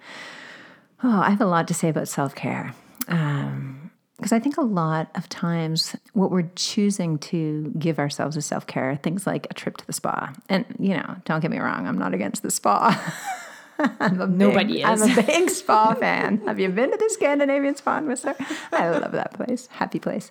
Oh, 1.03 1.21
I 1.21 1.31
have 1.31 1.41
a 1.41 1.47
lot 1.47 1.67
to 1.69 1.75
say 1.75 1.89
about 1.89 2.09
self 2.09 2.35
care. 2.35 2.75
because 3.07 3.09
um, 3.09 3.91
I 4.31 4.39
think 4.39 4.57
a 4.57 4.63
lot 4.63 5.11
of 5.15 5.29
times 5.29 5.97
what 6.13 6.31
we're 6.31 6.51
choosing 6.55 7.19
to 7.19 7.73
give 7.79 7.99
ourselves 7.99 8.37
as 8.37 8.47
self 8.47 8.67
care, 8.67 8.97
things 9.03 9.27
like 9.27 9.47
a 9.51 9.55
trip 9.55 9.77
to 9.79 9.87
the 9.87 9.93
spa. 9.93 10.33
And, 10.49 10.65
you 10.79 10.95
know, 10.95 11.17
don't 11.25 11.41
get 11.41 11.51
me 11.51 11.59
wrong, 11.59 11.87
I'm 11.87 11.99
not 11.99 12.15
against 12.15 12.43
the 12.43 12.51
spa. 12.51 13.15
I'm 13.79 14.21
a 14.21 14.27
Nobody 14.27 14.75
big, 14.75 14.87
is. 14.87 15.03
I'm 15.03 15.19
a 15.19 15.23
big 15.23 15.51
spa 15.51 15.95
fan. 15.95 16.39
Have 16.47 16.61
you 16.61 16.69
been 16.69 16.91
to 16.91 16.97
the 16.97 17.11
Scandinavian 17.11 17.75
Spa 17.77 17.99
in 17.99 18.07
Whistler? 18.07 18.37
I 18.71 18.91
love 18.91 19.13
that 19.13 19.33
place. 19.35 19.69
Happy 19.73 19.99
place. 19.99 20.31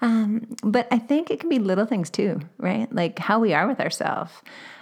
Um, 0.00 0.46
but 0.62 0.88
I 0.90 0.98
think 0.98 1.30
it 1.30 1.40
can 1.40 1.48
be 1.48 1.58
little 1.58 1.86
things 1.86 2.10
too, 2.10 2.40
right? 2.58 2.92
Like 2.92 3.18
how 3.18 3.38
we 3.40 3.54
are 3.54 3.66
with 3.66 3.80
ourselves 3.80 4.32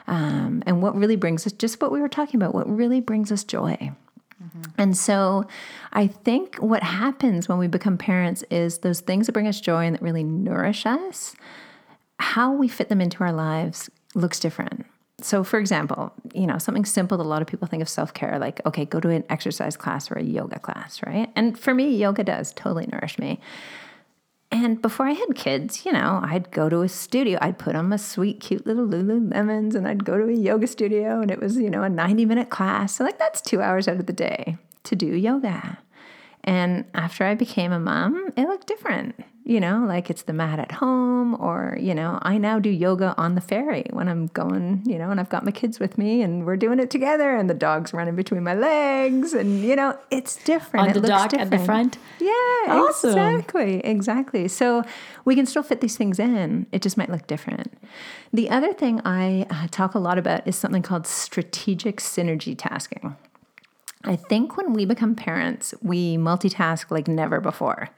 um, 0.06 0.62
and 0.66 0.82
what 0.82 0.94
really 0.96 1.16
brings 1.16 1.46
us, 1.46 1.52
just 1.52 1.80
what 1.80 1.92
we 1.92 2.00
were 2.00 2.08
talking 2.08 2.40
about, 2.40 2.54
what 2.54 2.68
really 2.68 3.00
brings 3.00 3.30
us 3.30 3.44
joy. 3.44 3.92
And 4.78 4.96
so 4.96 5.46
I 5.92 6.06
think 6.06 6.56
what 6.56 6.82
happens 6.82 7.48
when 7.48 7.58
we 7.58 7.66
become 7.66 7.98
parents 7.98 8.42
is 8.50 8.78
those 8.78 9.00
things 9.00 9.26
that 9.26 9.32
bring 9.32 9.46
us 9.46 9.60
joy 9.60 9.84
and 9.84 9.94
that 9.94 10.02
really 10.02 10.24
nourish 10.24 10.86
us, 10.86 11.34
how 12.18 12.52
we 12.52 12.66
fit 12.66 12.88
them 12.88 13.02
into 13.02 13.22
our 13.22 13.32
lives 13.32 13.90
looks 14.14 14.40
different. 14.40 14.86
So, 15.22 15.44
for 15.44 15.58
example, 15.58 16.12
you 16.34 16.46
know, 16.46 16.58
something 16.58 16.84
simple 16.84 17.18
that 17.18 17.24
a 17.24 17.28
lot 17.28 17.42
of 17.42 17.48
people 17.48 17.68
think 17.68 17.82
of 17.82 17.88
self 17.88 18.14
care, 18.14 18.38
like, 18.38 18.64
okay, 18.66 18.84
go 18.84 19.00
to 19.00 19.08
an 19.08 19.24
exercise 19.28 19.76
class 19.76 20.10
or 20.10 20.14
a 20.14 20.22
yoga 20.22 20.58
class, 20.58 21.00
right? 21.04 21.30
And 21.36 21.58
for 21.58 21.74
me, 21.74 21.94
yoga 21.96 22.24
does 22.24 22.52
totally 22.52 22.86
nourish 22.86 23.18
me. 23.18 23.40
And 24.52 24.82
before 24.82 25.06
I 25.06 25.12
had 25.12 25.34
kids, 25.36 25.86
you 25.86 25.92
know, 25.92 26.20
I'd 26.24 26.50
go 26.50 26.68
to 26.68 26.80
a 26.80 26.88
studio, 26.88 27.38
I'd 27.40 27.58
put 27.58 27.76
on 27.76 27.88
my 27.88 27.96
sweet, 27.96 28.40
cute 28.40 28.66
little 28.66 28.86
Lululemons 28.86 29.76
and 29.76 29.86
I'd 29.86 30.04
go 30.04 30.18
to 30.18 30.24
a 30.28 30.32
yoga 30.32 30.66
studio 30.66 31.20
and 31.20 31.30
it 31.30 31.40
was, 31.40 31.56
you 31.56 31.70
know, 31.70 31.84
a 31.84 31.88
90 31.88 32.24
minute 32.26 32.50
class. 32.50 32.96
So, 32.96 33.04
like, 33.04 33.18
that's 33.18 33.40
two 33.40 33.62
hours 33.62 33.86
out 33.86 34.00
of 34.00 34.06
the 34.06 34.12
day 34.12 34.56
to 34.84 34.96
do 34.96 35.06
yoga. 35.06 35.78
And 36.42 36.84
after 36.94 37.24
I 37.24 37.34
became 37.34 37.70
a 37.70 37.78
mom, 37.78 38.32
it 38.36 38.48
looked 38.48 38.66
different. 38.66 39.14
You 39.42 39.58
know, 39.58 39.84
like 39.88 40.10
it's 40.10 40.22
the 40.22 40.32
mat 40.34 40.58
at 40.60 40.70
home, 40.70 41.34
or, 41.40 41.76
you 41.80 41.94
know, 41.94 42.18
I 42.22 42.36
now 42.38 42.58
do 42.60 42.68
yoga 42.70 43.14
on 43.16 43.34
the 43.34 43.40
ferry 43.40 43.86
when 43.90 44.06
I'm 44.06 44.26
going, 44.28 44.82
you 44.84 44.96
know, 44.98 45.10
and 45.10 45.18
I've 45.18 45.30
got 45.30 45.44
my 45.44 45.50
kids 45.50 45.80
with 45.80 45.96
me 45.98 46.22
and 46.22 46.44
we're 46.44 46.56
doing 46.58 46.78
it 46.78 46.90
together 46.90 47.34
and 47.34 47.48
the 47.48 47.54
dog's 47.54 47.92
running 47.94 48.14
between 48.14 48.44
my 48.44 48.54
legs. 48.54 49.32
And, 49.32 49.62
you 49.62 49.74
know, 49.76 49.98
it's 50.10 50.36
different. 50.44 50.84
On 50.84 50.90
It 50.90 50.92
the 50.92 51.00
looks 51.00 51.08
dock 51.08 51.34
at 51.34 51.50
the 51.50 51.56
different. 51.56 51.96
front? 51.96 51.98
Yeah, 52.20 52.30
Awesome. 52.68 53.10
exactly. 53.10 53.80
Exactly. 53.80 54.46
So 54.46 54.84
we 55.24 55.34
can 55.34 55.46
still 55.46 55.62
fit 55.62 55.80
these 55.80 55.96
things 55.96 56.18
in. 56.18 56.66
It 56.70 56.82
just 56.82 56.96
might 56.98 57.08
look 57.10 57.26
different. 57.26 57.72
The 58.32 58.50
other 58.50 58.72
thing 58.74 59.00
I 59.06 59.46
uh, 59.50 59.66
talk 59.70 59.94
a 59.94 59.98
lot 59.98 60.18
about 60.18 60.46
is 60.46 60.54
something 60.54 60.82
called 60.82 61.06
strategic 61.06 61.96
synergy 61.96 62.56
tasking. 62.56 63.16
I 64.04 64.16
think 64.16 64.56
when 64.56 64.74
we 64.74 64.84
become 64.84 65.14
parents, 65.14 65.74
we 65.82 66.16
multitask 66.18 66.90
like 66.90 67.08
never 67.08 67.40
before. 67.40 67.88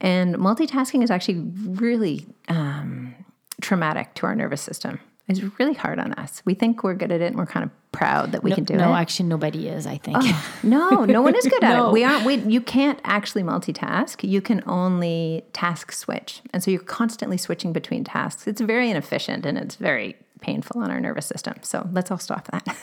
And 0.00 0.36
multitasking 0.36 1.02
is 1.02 1.10
actually 1.10 1.40
really 1.40 2.26
um, 2.48 3.14
traumatic 3.60 4.14
to 4.14 4.26
our 4.26 4.34
nervous 4.34 4.60
system. 4.60 5.00
It's 5.26 5.42
really 5.58 5.74
hard 5.74 5.98
on 5.98 6.14
us. 6.14 6.42
We 6.46 6.54
think 6.54 6.82
we're 6.82 6.94
good 6.94 7.12
at 7.12 7.20
it 7.20 7.26
and 7.26 7.36
we're 7.36 7.46
kind 7.46 7.64
of 7.64 7.70
proud 7.92 8.32
that 8.32 8.42
we 8.42 8.50
no, 8.50 8.56
can 8.56 8.64
do 8.64 8.74
no, 8.74 8.84
it. 8.84 8.86
No, 8.86 8.94
actually, 8.94 9.28
nobody 9.28 9.68
is. 9.68 9.86
I 9.86 9.98
think. 9.98 10.24
No, 10.62 11.04
no 11.04 11.20
one 11.20 11.34
is 11.34 11.44
good 11.44 11.62
at 11.62 11.70
No. 11.76 11.88
it. 11.88 11.92
We 11.92 12.04
aren't. 12.04 12.24
We 12.24 12.36
you 12.36 12.62
can't 12.62 12.98
actually 13.04 13.42
multitask. 13.42 14.26
You 14.26 14.40
can 14.40 14.62
only 14.66 15.44
task 15.52 15.92
switch, 15.92 16.40
and 16.54 16.62
so 16.62 16.70
you're 16.70 16.80
constantly 16.80 17.36
switching 17.36 17.74
between 17.74 18.04
tasks. 18.04 18.46
It's 18.46 18.62
very 18.62 18.90
inefficient 18.90 19.44
and 19.44 19.58
it's 19.58 19.74
very 19.74 20.16
painful 20.40 20.80
on 20.80 20.90
our 20.90 21.00
nervous 21.00 21.26
system. 21.26 21.54
So 21.62 21.88
let's 21.92 22.10
all 22.10 22.18
stop 22.18 22.48
that. 22.48 22.76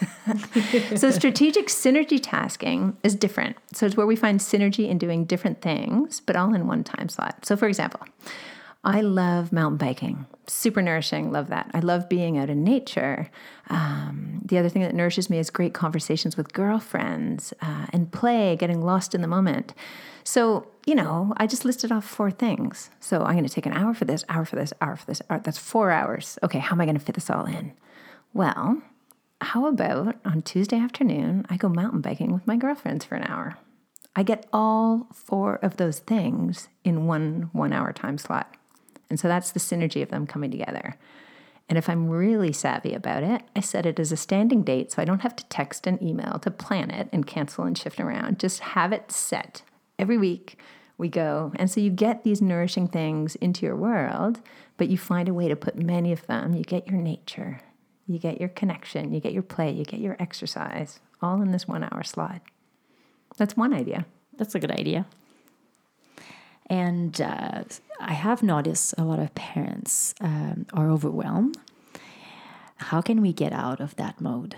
so 0.97 1.11
strategic 1.11 1.67
synergy 1.67 2.21
tasking 2.21 2.97
is 3.03 3.15
different. 3.15 3.57
So 3.73 3.85
it's 3.85 3.97
where 3.97 4.07
we 4.07 4.15
find 4.15 4.39
synergy 4.39 4.89
in 4.89 4.97
doing 4.97 5.25
different 5.25 5.61
things, 5.61 6.19
but 6.19 6.35
all 6.35 6.53
in 6.53 6.67
one 6.67 6.83
time 6.83 7.09
slot. 7.09 7.45
So 7.45 7.55
for 7.57 7.67
example. 7.67 8.01
I 8.85 9.01
love 9.01 9.51
mountain 9.51 9.77
biking. 9.77 10.27
Super 10.45 10.79
nourishing. 10.81 11.31
Love 11.31 11.47
that. 11.47 11.71
I 11.73 11.79
love 11.79 12.07
being 12.07 12.37
out 12.37 12.51
in 12.51 12.63
nature. 12.63 13.31
Um, 13.69 14.41
the 14.45 14.59
other 14.59 14.69
thing 14.69 14.83
that 14.83 14.93
nourishes 14.93 15.27
me 15.27 15.39
is 15.39 15.49
great 15.49 15.73
conversations 15.73 16.37
with 16.37 16.53
girlfriends 16.53 17.51
uh, 17.63 17.87
and 17.89 18.11
play, 18.11 18.55
getting 18.55 18.81
lost 18.81 19.15
in 19.15 19.21
the 19.21 19.27
moment. 19.27 19.73
So, 20.23 20.67
you 20.85 20.93
know, 20.93 21.33
I 21.37 21.47
just 21.47 21.65
listed 21.65 21.91
off 21.91 22.05
four 22.05 22.29
things. 22.29 22.91
So 22.99 23.23
I'm 23.23 23.33
going 23.33 23.43
to 23.43 23.49
take 23.49 23.65
an 23.65 23.73
hour 23.73 23.95
for 23.95 24.05
this, 24.05 24.23
hour 24.29 24.45
for 24.45 24.55
this, 24.55 24.71
hour 24.81 24.95
for 24.95 25.05
this. 25.07 25.21
Hour. 25.31 25.39
That's 25.39 25.57
four 25.57 25.89
hours. 25.89 26.37
Okay, 26.43 26.59
how 26.59 26.75
am 26.75 26.81
I 26.81 26.85
going 26.85 26.97
to 26.97 27.03
fit 27.03 27.15
this 27.15 27.31
all 27.31 27.45
in? 27.45 27.73
Well, 28.33 28.83
how 29.41 29.65
about 29.65 30.17
on 30.23 30.43
Tuesday 30.43 30.77
afternoon, 30.77 31.47
I 31.49 31.57
go 31.57 31.69
mountain 31.69 32.01
biking 32.01 32.31
with 32.31 32.45
my 32.45 32.55
girlfriends 32.55 33.03
for 33.03 33.15
an 33.15 33.23
hour? 33.23 33.57
I 34.15 34.21
get 34.21 34.47
all 34.53 35.07
four 35.11 35.55
of 35.55 35.77
those 35.77 35.99
things 35.99 36.67
in 36.83 37.07
one 37.07 37.49
one 37.51 37.73
hour 37.73 37.91
time 37.91 38.17
slot. 38.17 38.55
And 39.09 39.19
so 39.19 39.27
that's 39.27 39.51
the 39.51 39.59
synergy 39.59 40.01
of 40.01 40.09
them 40.09 40.27
coming 40.27 40.51
together. 40.51 40.97
And 41.67 41.77
if 41.77 41.89
I'm 41.89 42.09
really 42.09 42.53
savvy 42.53 42.93
about 42.93 43.23
it, 43.23 43.41
I 43.55 43.59
set 43.59 43.85
it 43.85 43.99
as 43.99 44.11
a 44.11 44.17
standing 44.17 44.63
date 44.63 44.91
so 44.91 45.01
I 45.01 45.05
don't 45.05 45.21
have 45.21 45.35
to 45.35 45.45
text 45.45 45.87
and 45.87 46.01
email 46.01 46.37
to 46.39 46.51
plan 46.51 46.91
it 46.91 47.09
and 47.11 47.25
cancel 47.25 47.63
and 47.63 47.77
shift 47.77 47.99
around. 47.99 48.39
Just 48.39 48.59
have 48.59 48.91
it 48.91 49.11
set. 49.11 49.63
Every 49.97 50.17
week 50.17 50.59
we 50.97 51.09
go. 51.09 51.51
And 51.55 51.69
so 51.69 51.81
you 51.81 51.89
get 51.89 52.23
these 52.23 52.41
nourishing 52.41 52.87
things 52.87 53.35
into 53.35 53.65
your 53.65 53.75
world, 53.75 54.41
but 54.77 54.89
you 54.89 54.97
find 54.97 55.27
a 55.27 55.33
way 55.33 55.47
to 55.47 55.55
put 55.55 55.75
many 55.75 56.11
of 56.11 56.25
them. 56.27 56.53
You 56.53 56.63
get 56.63 56.87
your 56.87 57.01
nature, 57.01 57.61
you 58.07 58.19
get 58.19 58.39
your 58.39 58.49
connection, 58.49 59.11
you 59.11 59.19
get 59.19 59.33
your 59.33 59.43
play, 59.43 59.71
you 59.71 59.85
get 59.85 59.99
your 59.99 60.15
exercise, 60.19 60.99
all 61.21 61.41
in 61.41 61.51
this 61.51 61.67
one 61.67 61.83
hour 61.83 62.03
slot. 62.03 62.41
That's 63.37 63.57
one 63.57 63.73
idea. 63.73 64.05
That's 64.37 64.55
a 64.55 64.59
good 64.59 64.71
idea. 64.71 65.05
And 66.67 67.19
uh, 67.21 67.63
I 67.99 68.13
have 68.13 68.41
noticed 68.41 68.95
a 68.97 69.03
lot 69.03 69.19
of 69.19 69.33
parents 69.35 70.15
um, 70.21 70.65
are 70.73 70.89
overwhelmed. 70.89 71.57
How 72.77 73.01
can 73.01 73.21
we 73.21 73.33
get 73.33 73.53
out 73.53 73.79
of 73.79 73.95
that 73.95 74.19
mode? 74.19 74.55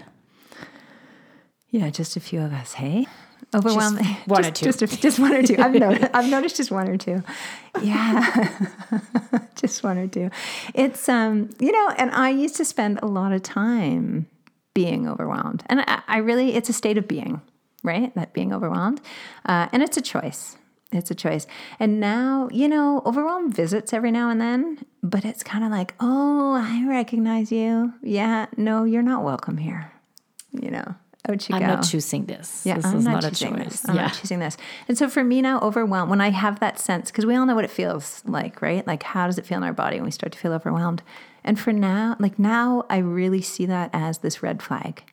Yeah, 1.70 1.90
just 1.90 2.16
a 2.16 2.20
few 2.20 2.42
of 2.42 2.54
us, 2.54 2.74
hey? 2.74 3.08
Overwhelmed. 3.54 4.00
one 4.26 4.44
just, 4.44 4.50
or 4.50 4.52
two. 4.52 4.66
Just, 4.66 4.82
a- 4.82 5.02
just 5.02 5.20
one 5.20 5.34
or 5.34 5.44
two. 5.44 5.56
I've 5.58 5.74
noticed, 5.74 6.10
I've 6.14 6.30
noticed 6.30 6.58
just 6.58 6.72
one 6.72 6.90
or 6.90 6.98
two. 6.98 7.24
Yeah, 7.82 8.70
just 9.56 9.84
one 9.84 9.98
or 9.98 10.08
two. 10.08 10.30
It's, 10.74 11.08
um, 11.08 11.50
you 11.60 11.72
know, 11.72 11.90
and 11.98 12.12
I 12.12 12.30
used 12.30 12.56
to 12.56 12.66
spend 12.66 13.00
a 13.02 13.06
lot 13.06 13.32
of 13.32 13.44
time 13.44 14.28
being 14.74 15.08
overwhelmed. 15.08 15.64
And 15.68 15.82
I, 15.82 16.02
I 16.08 16.18
really, 16.18 16.56
it's 16.56 16.70
a 16.70 16.74
state 16.74 16.98
of 16.98 17.08
being, 17.08 17.42
right? 17.84 18.14
That 18.16 18.34
being 18.34 18.54
overwhelmed. 18.54 19.02
Uh, 19.46 19.68
and 19.72 19.82
it's 19.82 19.98
a 19.98 20.02
choice. 20.02 20.58
It's 20.92 21.12
a 21.12 21.16
choice. 21.16 21.46
And 21.80 22.00
now, 22.00 22.48
you 22.52 22.68
know, 22.70 23.02
overwhelm 23.06 23.52
visits 23.52 23.92
every 23.94 24.12
now 24.12 24.30
and 24.30 24.40
then, 24.40 24.86
but 25.04 25.26
it's 25.26 25.44
kind 25.44 25.64
of 25.64 25.72
like, 25.72 25.94
oh, 26.00 26.56
I 26.56 26.88
recognize 26.88 27.52
you. 27.52 27.94
Yeah, 28.02 28.46
no, 28.56 28.86
you're 28.86 29.02
not 29.02 29.24
welcome 29.24 29.58
here. 29.58 29.92
You 30.52 30.72
know, 30.72 30.96
out 31.28 31.50
you 31.50 31.56
I'm 31.56 31.62
go. 31.62 31.68
not 31.68 31.84
choosing 31.84 32.26
this. 32.26 32.64
Yeah, 32.66 32.76
this 32.76 32.86
I'm 32.86 32.98
is 32.98 33.06
not, 33.06 33.12
not, 33.12 33.24
a 33.26 33.30
choosing 33.30 33.56
choice. 33.56 33.66
this. 33.66 33.90
I'm 33.90 33.96
yeah. 33.96 34.02
not 34.04 34.14
choosing 34.14 34.40
this. 34.40 34.58
And 34.88 34.98
so 34.98 35.10
for 35.10 35.24
me 35.24 35.42
now, 35.42 35.60
overwhelmed, 35.60 36.10
when 36.10 36.22
I 36.22 36.30
have 36.30 36.60
that 36.62 36.80
sense, 36.80 37.12
because 37.12 37.26
we 37.26 37.36
all 37.36 37.46
know 37.46 37.56
what 37.56 37.66
it 37.66 37.72
feels 37.72 38.24
like, 38.26 38.62
right? 38.62 38.86
Like, 38.88 39.04
how 39.04 39.26
does 39.26 39.38
it 39.38 39.46
feel 39.46 39.58
in 39.58 39.64
our 39.64 39.74
body 39.74 39.98
when 39.98 40.06
we 40.06 40.12
start 40.12 40.32
to 40.32 40.40
feel 40.40 40.54
overwhelmed? 40.54 41.04
And 41.44 41.60
for 41.60 41.74
now, 41.74 42.16
like 42.20 42.40
now, 42.40 42.86
I 42.90 42.98
really 42.98 43.42
see 43.42 43.66
that 43.66 43.90
as 43.94 44.20
this 44.20 44.42
red 44.42 44.64
flag. 44.64 45.04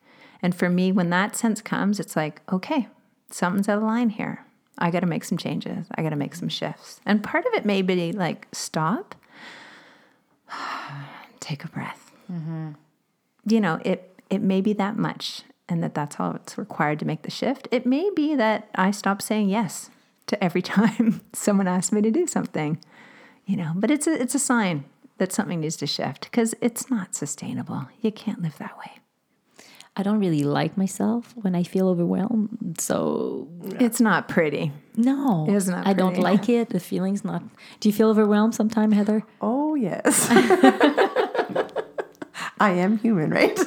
And 0.41 0.55
for 0.55 0.69
me, 0.69 0.91
when 0.91 1.09
that 1.09 1.35
sense 1.35 1.61
comes, 1.61 1.99
it's 1.99 2.15
like, 2.15 2.41
okay, 2.51 2.87
something's 3.29 3.67
out 3.67 3.77
of 3.77 3.83
line 3.83 4.11
here. 4.11 4.45
I 4.77 4.91
got 4.91 5.01
to 5.01 5.07
make 5.07 5.23
some 5.23 5.37
changes. 5.37 5.87
I 5.95 6.03
got 6.03 6.09
to 6.09 6.15
make 6.15 6.35
some 6.35 6.49
shifts. 6.49 6.99
And 7.05 7.23
part 7.23 7.45
of 7.45 7.53
it 7.53 7.65
may 7.65 7.81
be 7.81 8.11
like, 8.11 8.47
stop, 8.51 9.15
take 11.39 11.63
a 11.63 11.67
breath. 11.67 12.11
Mm-hmm. 12.31 12.71
You 13.47 13.61
know, 13.61 13.79
it 13.85 14.11
it 14.29 14.41
may 14.41 14.61
be 14.61 14.73
that 14.73 14.97
much, 14.97 15.43
and 15.69 15.83
that 15.83 15.93
that's 15.93 16.19
all 16.19 16.33
it's 16.35 16.57
required 16.57 16.99
to 16.99 17.05
make 17.05 17.21
the 17.21 17.31
shift. 17.31 17.67
It 17.71 17.85
may 17.85 18.09
be 18.15 18.35
that 18.35 18.69
I 18.75 18.91
stop 18.91 19.21
saying 19.21 19.49
yes 19.49 19.89
to 20.27 20.43
every 20.43 20.61
time 20.75 21.21
someone 21.33 21.67
asks 21.67 21.91
me 21.91 22.01
to 22.01 22.11
do 22.11 22.27
something. 22.27 22.79
You 23.45 23.57
know, 23.57 23.73
but 23.75 23.91
it's 23.91 24.07
a 24.07 24.19
it's 24.19 24.35
a 24.35 24.39
sign 24.39 24.85
that 25.17 25.31
something 25.31 25.61
needs 25.61 25.77
to 25.77 25.87
shift 25.87 26.25
because 26.25 26.55
it's 26.61 26.89
not 26.89 27.15
sustainable. 27.15 27.87
You 28.01 28.11
can't 28.11 28.41
live 28.41 28.57
that 28.57 28.77
way. 28.77 28.91
I 29.97 30.03
don't 30.03 30.19
really 30.19 30.43
like 30.43 30.77
myself 30.77 31.33
when 31.41 31.55
I 31.55 31.63
feel 31.63 31.87
overwhelmed. 31.87 32.75
So 32.79 33.47
It's 33.79 34.01
not 34.01 34.27
pretty. 34.27 34.71
no, 34.97 35.45
It's 35.49 35.67
not 35.67 35.87
I 35.87 35.93
don't 35.93 36.17
like 36.17 36.49
it. 36.49 36.69
The 36.69 36.79
feeling's 36.81 37.23
not. 37.23 37.43
Do 37.79 37.87
you 37.89 37.93
feel 37.93 38.09
overwhelmed 38.09 38.55
sometime, 38.55 38.91
Heather? 38.91 39.23
Oh, 39.41 39.75
yes. 39.75 40.27
I 42.59 42.71
am 42.71 42.97
human, 42.99 43.29
right? 43.31 43.57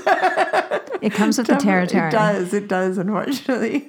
It 1.01 1.13
comes 1.13 1.39
with 1.39 1.47
the 1.47 1.57
territory. 1.57 2.09
It 2.09 2.13
does. 2.13 2.53
It 2.55 2.69
does, 2.69 2.99
unfortunately. 2.99 3.89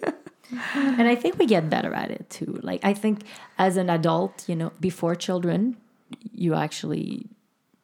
And 0.76 1.08
I 1.08 1.16
think 1.16 1.38
we 1.38 1.46
get 1.46 1.70
better 1.70 1.94
at 1.94 2.12
it 2.12 2.30
too. 2.30 2.60
Like 2.64 2.84
I 2.84 2.94
think 2.94 3.22
as 3.58 3.78
an 3.78 3.90
adult, 3.90 4.46
you 4.48 4.56
know, 4.56 4.72
before 4.80 5.16
children, 5.16 5.78
you 6.34 6.54
actually 6.56 7.28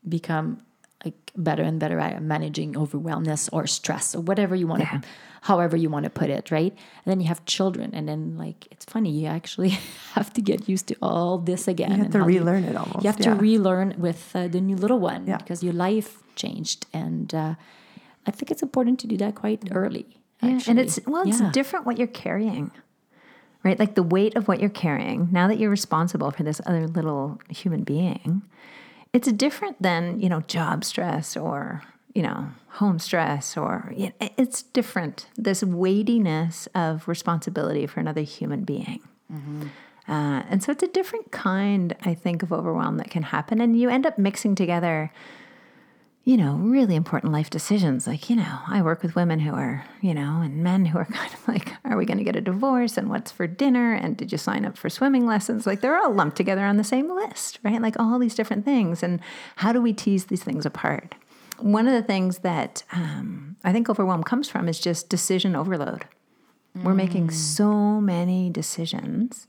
become 0.08 0.62
like 1.04 1.32
better 1.36 1.64
and 1.64 1.80
better 1.80 2.00
at 2.00 2.22
managing 2.22 2.78
overwhelmness 2.78 3.50
or 3.52 3.68
stress 3.68 4.16
or 4.16 4.22
whatever 4.22 4.56
you 4.56 4.68
want 4.68 4.82
Yeah. 4.82 5.00
to 5.00 5.08
however 5.42 5.78
you 5.78 5.92
want 5.92 6.06
to 6.06 6.10
put 6.10 6.30
it, 6.32 6.50
right? 6.50 6.72
And 6.72 7.06
then 7.12 7.20
you 7.22 7.28
have 7.28 7.46
children 7.46 7.92
and 7.94 8.08
then 8.10 8.36
like 8.38 8.68
it's 8.72 8.86
funny, 8.86 9.12
you 9.12 9.28
actually 9.28 9.70
have 10.14 10.34
to 10.34 10.42
get 10.42 10.68
used 10.68 10.88
to 10.88 10.96
all 11.02 11.38
this 11.38 11.68
again. 11.68 11.92
You 11.92 11.98
have 12.04 12.12
to 12.14 12.20
how 12.20 12.28
you- 12.28 12.40
relearn 12.40 12.64
it 12.64 12.76
almost. 12.76 13.04
You 13.04 13.12
have 13.12 13.20
yeah. 13.20 13.34
to 13.36 13.40
relearn 13.40 13.94
with 13.98 14.32
uh, 14.36 14.48
the 14.48 14.60
new 14.62 14.76
little 14.76 15.00
one 15.00 15.28
Yeah. 15.28 15.38
because 15.38 15.62
your 15.64 15.74
life 15.74 16.24
changed 16.36 16.88
and 16.94 17.34
uh, 17.36 17.54
I 18.26 18.32
think 18.32 18.50
it's 18.50 18.64
important 18.64 19.00
to 19.02 19.08
do 19.08 19.18
that 19.18 19.36
quite 19.36 19.62
early. 19.72 20.08
Yeah, 20.42 20.60
and 20.68 20.80
it's 20.80 21.00
well, 21.06 21.28
it's 21.28 21.40
Yeah. 21.42 21.52
different 21.52 21.86
what 21.86 21.98
you're 22.00 22.08
carrying, 22.24 22.72
right? 23.64 23.78
Like 23.80 23.94
the 23.96 24.04
weight 24.04 24.36
of 24.36 24.48
what 24.48 24.60
you're 24.60 24.70
carrying. 24.86 25.30
Now 25.32 25.48
that 25.48 25.58
you're 25.60 25.70
responsible 25.70 26.32
for 26.32 26.44
this 26.44 26.60
other 26.66 26.88
little 26.88 27.40
human 27.50 27.84
being, 27.84 28.42
it's 29.16 29.32
different 29.32 29.82
than 29.82 30.20
you 30.20 30.30
know 30.30 30.42
job 30.42 30.84
stress 30.84 31.38
or 31.38 31.82
you 32.14 32.22
know 32.22 32.50
home 32.70 33.00
stress 33.00 33.56
or 33.56 33.92
you 33.96 34.08
know, 34.08 34.30
it's 34.38 34.64
different. 34.64 35.28
This 35.38 35.64
weightiness 35.64 36.68
of 36.76 37.08
responsibility 37.08 37.88
for 37.88 38.00
another 38.00 38.22
human 38.22 38.64
being. 38.64 39.02
Uh, 40.08 40.44
and 40.50 40.62
so 40.62 40.72
it's 40.72 40.84
a 40.84 40.88
different 40.88 41.32
kind, 41.32 41.96
I 42.04 42.14
think, 42.14 42.44
of 42.44 42.54
overwhelm 42.54 42.98
that 42.98 43.10
can 43.10 43.24
happen. 43.24 43.60
And 43.60 43.80
you 43.80 43.90
end 43.90 44.06
up 44.06 44.20
mixing 44.20 44.54
together 44.54 45.12
you 46.26 46.38
know, 46.38 46.56
really 46.56 46.96
important 46.96 47.32
life 47.32 47.52
decisions. 47.52 48.08
Like, 48.08 48.32
you 48.32 48.36
know, 48.36 48.60
I 48.68 48.82
work 48.82 49.04
with 49.04 49.16
women 49.16 49.40
who 49.40 49.54
are, 49.54 49.86
you 50.02 50.16
know, 50.16 50.42
and 50.42 50.64
men 50.64 50.86
who 50.86 50.98
are 50.98 51.06
kind 51.12 51.32
of 51.32 51.48
like, 51.48 51.72
are 51.86 51.96
we 51.96 52.06
going 52.06 52.18
to 52.18 52.24
get 52.24 52.36
a 52.36 52.42
divorce? 52.42 52.98
And 52.98 53.10
what's 53.10 53.32
for 53.32 53.46
dinner? 53.46 53.94
And 53.94 54.18
did 54.18 54.32
you 54.32 54.40
sign 54.40 54.66
up 54.66 54.76
for 54.76 54.90
swimming 54.90 55.28
lessons? 55.28 55.68
Like, 55.68 55.82
they're 55.82 55.98
all 55.98 56.12
lumped 56.12 56.36
together 56.36 56.66
on 56.66 56.78
the 56.78 56.84
same 56.84 57.14
list, 57.14 57.60
right? 57.64 57.80
Like, 57.80 58.00
all 58.00 58.18
these 58.18 58.34
different 58.34 58.66
things. 58.66 59.04
And 59.04 59.20
how 59.58 59.72
do 59.72 59.80
we 59.80 59.94
tease 59.94 60.26
these 60.26 60.44
things 60.44 60.66
apart? 60.66 61.14
One 61.60 61.88
of 61.88 61.94
the 61.94 62.02
things 62.02 62.40
that 62.40 62.84
um, 62.92 63.56
I 63.64 63.72
think 63.72 63.88
overwhelm 63.88 64.24
comes 64.24 64.50
from 64.50 64.68
is 64.68 64.80
just 64.80 65.10
decision 65.10 65.56
overload. 65.56 66.06
We're 66.84 66.94
making 66.94 67.32
so 67.32 68.02
many 68.02 68.50
decisions. 68.50 69.48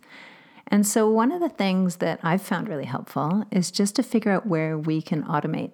And 0.68 0.86
so, 0.86 1.10
one 1.10 1.32
of 1.32 1.40
the 1.40 1.48
things 1.48 1.96
that 1.96 2.20
I've 2.22 2.42
found 2.42 2.68
really 2.68 2.84
helpful 2.84 3.44
is 3.50 3.72
just 3.72 3.96
to 3.96 4.04
figure 4.04 4.30
out 4.30 4.46
where 4.46 4.78
we 4.78 5.02
can 5.02 5.24
automate 5.24 5.72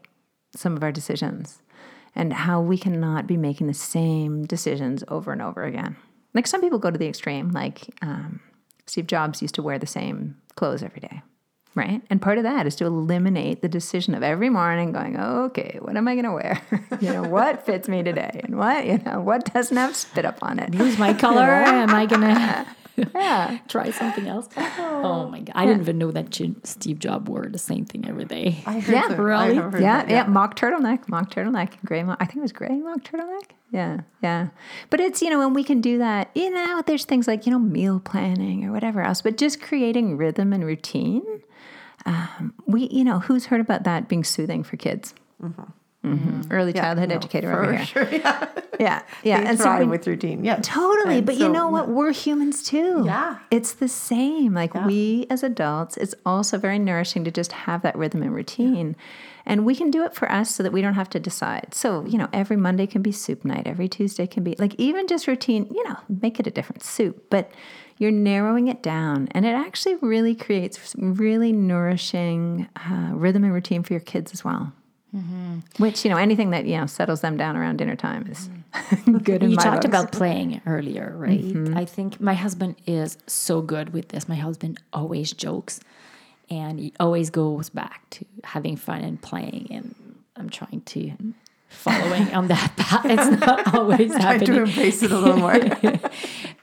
some 0.55 0.77
of 0.77 0.83
our 0.83 0.93
decisions 0.93 1.63
and 2.15 2.33
how 2.33 2.61
we 2.61 2.77
cannot 2.77 3.27
be 3.27 3.37
making 3.37 3.67
the 3.67 3.75
same 3.75 4.45
decisions 4.45 5.03
over 5.09 5.33
and 5.33 5.41
over 5.41 5.65
again. 5.65 5.97
Like 6.35 6.47
some 6.47 6.61
people 6.61 6.79
go 6.79 6.91
to 6.91 6.99
the 6.99 7.09
extreme, 7.09 7.51
like 7.51 7.95
um, 8.03 8.41
Steve 8.87 9.07
Jobs 9.07 9.43
used 9.43 9.55
to 9.57 9.63
wear 9.63 9.79
the 9.79 9.87
same 9.87 10.37
clothes 10.55 10.83
every 10.83 11.01
day, 11.01 11.23
right? 11.75 12.03
And 12.11 12.21
part 12.21 12.39
of 12.39 12.45
that 12.45 12.67
is 12.67 12.75
to 12.77 12.87
eliminate 12.87 13.63
the 13.63 13.69
decision 13.69 14.15
of 14.15 14.23
every 14.23 14.51
morning 14.51 14.93
going, 14.93 15.19
okay, 15.19 15.79
what 15.81 15.97
am 15.97 16.09
I 16.09 16.15
going 16.15 16.25
to 16.25 16.33
wear? 16.33 16.61
you 17.01 17.13
know, 17.13 17.23
what 17.23 17.65
fits 17.65 17.89
me 17.89 18.03
today 18.03 18.41
and 18.45 18.59
what, 18.59 18.87
you 18.87 18.99
know, 18.99 19.21
what 19.21 19.53
doesn't 19.53 19.77
have 19.77 19.97
spit 19.97 20.25
up 20.25 20.39
on 20.43 20.59
it? 20.59 20.75
lose 20.75 20.99
my 20.99 21.15
color? 21.25 21.43
Am 21.43 21.91
I 21.91 22.07
gonna? 22.07 22.67
Yeah. 22.97 23.59
Try 23.69 23.91
something 23.91 24.27
else. 24.29 24.49
Oh 24.57 25.29
my 25.31 25.41
god! 25.41 25.53
I 25.55 25.65
didn't 25.67 25.83
even 25.83 25.99
know 25.99 26.11
that 26.11 26.35
Steve 26.65 26.99
Jobs 26.99 27.29
wore 27.29 27.47
the 27.47 27.59
same 27.59 27.85
thing 27.85 28.07
every 28.09 28.25
day. 28.25 28.63
I 28.67 28.81
heard 28.81 28.93
Yeah, 28.95 29.09
that. 29.09 29.19
really? 29.19 29.59
I 29.59 29.63
heard 29.63 29.81
yeah, 29.83 29.99
that, 30.03 30.11
yeah, 30.11 30.27
mock 30.27 30.57
turtleneck, 30.57 31.09
mock 31.09 31.31
turtleneck, 31.31 31.73
gray. 31.85 32.03
Mock, 32.03 32.19
I 32.21 32.25
think 32.27 32.39
it 32.39 32.43
was 32.43 32.53
gray 32.53 32.77
mock 32.77 33.03
turtleneck. 33.05 33.51
Yeah, 33.71 34.01
yeah. 34.23 34.49
But 34.91 35.01
it's 35.01 35.23
you 35.23 35.31
know, 35.31 35.45
and 35.45 35.55
we 35.55 35.65
can 35.65 35.81
do 35.81 35.99
that. 35.99 36.31
You 36.35 36.51
know, 36.51 36.83
there's 36.87 37.05
things 37.05 37.27
like 37.27 37.47
you 37.47 37.53
know 37.53 37.59
meal 37.59 38.01
planning 38.01 38.65
or 38.65 38.73
whatever 38.73 39.01
else, 39.03 39.23
but 39.23 39.37
just 39.39 39.61
creating 39.63 40.17
rhythm 40.17 40.53
and 40.53 40.65
routine. 40.65 41.23
Um, 42.05 42.53
we, 42.67 42.89
you 42.89 43.05
know, 43.05 43.21
who's 43.21 43.47
heard 43.47 43.61
about 43.61 43.85
that 43.85 44.09
being 44.09 44.25
soothing 44.25 44.65
for 44.65 44.77
kids? 44.77 45.15
Mhm. 46.05 46.49
Early 46.51 46.73
childhood 46.73 47.11
no, 47.11 47.15
educator 47.15 47.51
for 47.53 47.63
over 47.63 47.73
here. 47.77 47.87
sure. 47.87 48.09
Yeah, 48.13 48.49
Yeah, 48.81 49.03
yeah. 49.23 49.49
And 49.49 49.59
so 49.59 49.71
when- 49.79 49.89
with 49.91 50.07
routine. 50.09 50.45
Yeah, 50.45 50.57
Totally. 50.61 51.19
And 51.19 51.27
but 51.27 51.37
you 51.37 51.49
know 51.49 51.69
what? 51.69 51.87
yeah. 51.87 51.93
We're 51.95 52.13
humans 52.13 52.65
too. 52.65 53.05
Yeah. 53.07 53.39
It's 53.53 53.75
the 53.75 53.87
same. 53.87 54.55
Like 54.55 54.75
we 54.75 55.27
as 55.31 55.43
adults, 55.45 55.97
it's 55.97 56.15
also 56.27 56.59
very 56.59 56.79
nourishing 56.81 57.23
to 57.25 57.31
just 57.31 57.53
have 57.53 57.83
that 57.83 57.97
rhythm 57.97 58.23
and 58.23 58.35
routine. 58.35 58.97
And 59.47 59.65
we 59.65 59.75
can 59.77 59.91
do 59.91 60.05
it 60.05 60.15
for 60.15 60.31
us 60.31 60.55
so 60.55 60.63
that 60.65 60.73
we 60.73 60.81
don't 60.83 60.95
have 60.95 61.11
to 61.11 61.21
decide. 61.21 61.75
So, 61.75 62.05
you 62.07 62.19
know, 62.19 62.29
every 62.33 62.57
Monday 62.57 62.87
can 62.89 63.03
be 63.03 63.13
soup 63.13 63.45
night, 63.45 63.67
every 63.67 63.89
Tuesday 63.89 64.27
can 64.27 64.43
be 64.43 64.57
like 64.59 64.75
even 64.79 65.07
just 65.07 65.27
routine, 65.29 65.67
you 65.71 65.83
know, 65.89 65.97
make 66.09 66.41
it 66.41 66.47
a 66.49 66.51
different 66.51 66.83
soup. 66.83 67.25
But 67.31 67.51
you're 67.99 68.11
narrowing 68.11 68.67
it 68.69 68.83
down. 68.83 69.29
And 69.33 69.45
it 69.47 69.51
actually 69.55 69.97
really 69.97 70.35
creates 70.35 70.79
some 70.91 71.15
really 71.15 71.53
nourishing 71.53 72.69
uh, 72.77 73.11
rhythm 73.13 73.45
and 73.45 73.53
routine 73.53 73.83
for 73.85 73.93
your 73.93 74.01
kids 74.01 74.33
as 74.33 74.45
well. 74.45 74.73
Which, 75.79 76.05
you 76.05 76.11
know, 76.11 76.17
anything 76.17 76.51
that, 76.51 76.65
you 76.67 76.79
know, 76.79 76.87
settles 76.87 77.21
them 77.21 77.37
down 77.37 77.57
around 77.57 77.77
dinner 77.77 77.97
time 77.97 78.27
is 78.29 78.49
good 79.23 79.43
in 79.43 79.51
you 79.51 79.57
talked 79.57 79.83
books. 79.83 79.85
about 79.85 80.13
playing 80.13 80.63
earlier, 80.67 81.13
right? 81.17 81.41
Mm-hmm. 81.43 81.77
I 81.77 81.85
think 81.85 82.21
my 82.21 82.35
husband 82.35 82.77
is 82.87 83.19
so 83.27 83.61
good 83.61 83.93
with 83.93 84.09
this. 84.09 84.29
My 84.29 84.37
husband 84.37 84.81
always 84.93 85.33
jokes 85.33 85.81
and 86.49 86.81
he 86.81 86.93
always 86.99 87.29
goes 87.31 87.69
back 87.69 88.09
to 88.11 88.25
having 88.45 88.77
fun 88.77 89.03
and 89.03 89.21
playing. 89.21 89.69
And 89.71 89.95
I'm 90.37 90.49
trying 90.49 90.81
to 90.81 91.13
following 91.69 92.33
on 92.35 92.49
that 92.49 92.75
path. 92.77 93.05
It's 93.05 93.41
not 93.41 93.75
always 93.75 94.13
Try 94.13 94.19
to 94.19 94.23
happening. 94.47 94.57
embrace 94.67 95.03
it 95.03 95.11
a 95.13 95.19
little 95.19 95.37
more. 95.37 95.59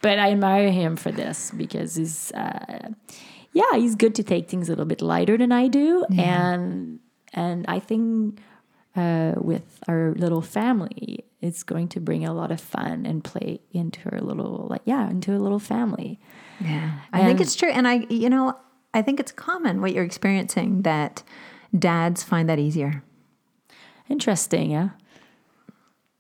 but 0.02 0.18
I 0.20 0.32
admire 0.32 0.72
him 0.72 0.96
for 0.96 1.12
this 1.12 1.52
because 1.56 1.96
he's, 1.96 2.32
uh, 2.32 2.90
yeah, 3.54 3.74
he's 3.76 3.96
good 3.96 4.16
to 4.16 4.24
take 4.24 4.50
things 4.50 4.70
a 4.70 4.72
little 4.72 4.86
bit 4.86 5.02
lighter 5.02 5.38
than 5.38 5.52
I 5.52 5.68
do, 5.68 6.06
and 6.16 7.00
and 7.34 7.66
I 7.68 7.80
think 7.80 8.40
uh, 8.96 9.34
with 9.38 9.80
our 9.88 10.14
little 10.18 10.42
family, 10.42 11.26
it's 11.42 11.64
going 11.64 11.88
to 11.90 12.00
bring 12.00 12.26
a 12.26 12.34
lot 12.34 12.52
of 12.52 12.60
fun 12.60 13.06
and 13.06 13.24
play 13.24 13.62
into 13.72 14.10
our 14.12 14.20
little, 14.20 14.68
like 14.70 14.82
yeah, 14.86 15.10
into 15.10 15.36
a 15.36 15.40
little 15.40 15.60
family. 15.60 16.20
Yeah, 16.60 17.00
I 17.14 17.24
think 17.26 17.40
it's 17.40 17.56
true, 17.56 17.70
and 17.70 17.88
I, 17.88 18.06
you 18.10 18.30
know, 18.30 18.58
I 18.94 19.02
think 19.02 19.20
it's 19.20 19.32
common 19.32 19.82
what 19.82 19.94
you're 19.94 20.04
experiencing 20.04 20.82
that 20.82 21.24
dads 21.78 22.24
find 22.24 22.50
that 22.50 22.60
easier. 22.60 23.04
Interesting, 24.10 24.72
yeah, 24.72 24.90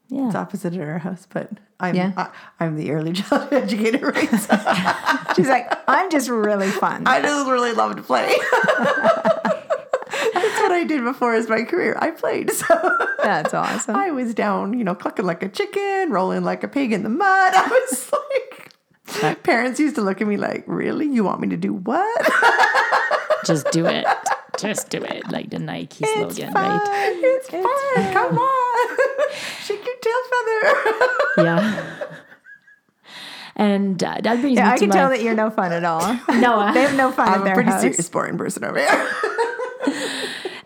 yeah. 0.10 0.28
It's 0.28 0.36
opposite 0.36 0.76
at 0.76 0.80
our 0.80 1.00
house, 1.00 1.28
but 1.30 1.50
I'm 1.80 1.96
Yeah. 1.96 2.14
I, 2.16 2.30
I'm 2.60 2.76
the 2.78 2.92
early 2.92 3.14
childhood 3.20 3.64
educator, 3.64 4.08
right? 4.12 4.30
So 4.30 5.34
She's 5.36 5.48
like, 5.48 5.72
I'm 5.88 6.10
just 6.12 6.30
really 6.30 6.70
fun. 6.70 7.08
I 7.08 7.22
just 7.22 7.50
really 7.50 7.74
love 7.74 7.96
to 7.96 8.04
play. 8.04 8.36
That's 10.80 10.90
what 10.90 10.96
I 10.96 10.98
did 10.98 11.04
before 11.04 11.34
as 11.34 11.50
my 11.50 11.64
career. 11.64 11.98
I 12.00 12.12
played, 12.12 12.52
so 12.60 12.98
That's 13.24 13.54
awesome. 13.54 13.96
I 13.96 14.12
was 14.12 14.34
down, 14.34 14.78
you 14.78 14.84
know, 14.84 14.96
clucking 14.96 15.26
like 15.26 15.44
a 15.44 15.50
chicken, 15.50 16.12
rolling 16.12 16.44
like 16.44 16.64
a 16.64 16.68
pig 16.68 16.92
in 16.94 17.04
the 17.04 17.10
mud. 17.10 17.22
I 17.56 17.68
was 17.68 18.12
like, 19.22 19.44
parents 19.44 19.80
used 19.80 19.96
to 19.96 20.02
look 20.02 20.22
at 20.22 20.28
me 20.28 20.38
like, 20.38 20.64
"Really? 20.68 21.08
You 21.08 21.24
want 21.24 21.42
me 21.42 21.50
to 21.50 21.58
do 21.58 21.74
what?" 21.74 22.32
Just 23.46 23.72
do 23.72 23.86
it. 23.86 24.06
Just 24.58 24.90
do 24.90 25.02
it, 25.04 25.32
like 25.32 25.50
the 25.50 25.60
Nike 25.60 26.06
slogan, 26.06 26.52
right? 26.54 26.82
it's 27.24 27.50
fun. 27.50 28.14
Come 28.14 28.38
on, 28.38 28.98
shake 29.64 29.86
your 29.86 29.96
tail 30.02 30.22
feather. 30.32 31.44
Yeah. 31.44 31.96
And 33.56 34.02
uh, 34.02 34.18
that 34.24 34.40
brings 34.40 34.58
yeah, 34.58 34.68
me 34.68 34.72
I 34.72 34.74
to 34.76 34.80
can 34.80 34.90
my, 34.90 34.96
tell 34.96 35.10
that 35.10 35.22
you're 35.22 35.36
no 35.36 35.50
fun 35.50 35.72
at 35.74 35.84
all. 35.84 36.14
no. 36.40 36.60
uh, 36.60 36.72
they 36.72 36.82
have 36.82 36.96
no 36.96 37.12
fun 37.12 37.28
I'm 37.28 37.46
at 37.46 37.52
a 37.52 37.54
pretty 37.54 37.72
house. 37.72 37.82
serious 37.82 38.10
boring 38.10 38.38
person 38.38 38.64
over 38.64 38.80
here. 38.80 39.12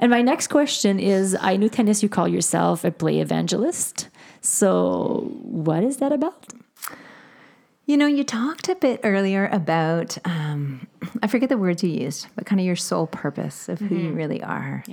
And 0.04 0.10
my 0.10 0.22
next 0.22 0.48
question 0.48 1.00
is 1.00 1.34
I 1.40 1.56
know 1.56 1.70
Tanis, 1.70 2.04
you 2.04 2.10
call 2.10 2.28
yourself 2.28 2.84
a 2.84 2.92
play 2.92 3.22
evangelist. 3.22 4.10
So, 4.42 5.32
what 5.44 5.82
is 5.82 5.96
that 5.98 6.12
about? 6.12 6.46
You 7.86 7.96
know, 7.96 8.08
you 8.08 8.26
talked 8.26 8.68
a 8.68 8.76
bit 8.76 9.00
earlier 9.06 9.48
about, 9.48 10.18
um, 10.26 10.90
I 11.24 11.28
forget 11.28 11.48
the 11.48 11.58
words 11.58 11.84
you 11.84 11.90
used, 11.90 12.28
but 12.36 12.46
kind 12.46 12.60
of 12.60 12.66
your 12.66 12.76
sole 12.76 13.08
purpose 13.08 13.70
of 13.70 13.80
who 13.80 13.96
you 13.96 14.12
really 14.12 14.44
are. 14.44 14.84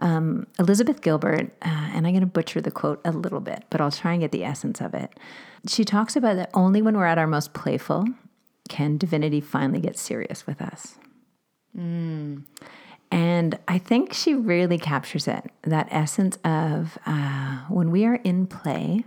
Um, 0.00 0.46
Elizabeth 0.58 1.00
Gilbert, 1.00 1.50
uh, 1.62 1.88
and 1.94 2.06
I'm 2.06 2.12
going 2.12 2.20
to 2.20 2.26
butcher 2.26 2.60
the 2.60 2.70
quote 2.70 3.00
a 3.06 3.12
little 3.12 3.40
bit, 3.40 3.64
but 3.70 3.80
I'll 3.80 3.90
try 3.90 4.12
and 4.12 4.20
get 4.20 4.32
the 4.32 4.44
essence 4.44 4.82
of 4.82 4.92
it. 4.92 5.18
She 5.66 5.82
talks 5.82 6.14
about 6.14 6.36
that 6.36 6.50
only 6.52 6.82
when 6.82 6.94
we're 6.94 7.06
at 7.06 7.16
our 7.16 7.26
most 7.26 7.54
playful 7.54 8.04
can 8.68 8.98
divinity 8.98 9.40
finally 9.40 9.80
get 9.80 9.96
serious 9.96 10.46
with 10.46 10.60
us. 10.60 10.98
And 13.10 13.58
I 13.66 13.78
think 13.78 14.12
she 14.12 14.34
really 14.34 14.78
captures 14.78 15.26
it 15.26 15.50
that 15.62 15.88
essence 15.90 16.36
of 16.44 16.98
uh, 17.06 17.60
when 17.68 17.90
we 17.90 18.04
are 18.04 18.16
in 18.16 18.46
play, 18.46 19.04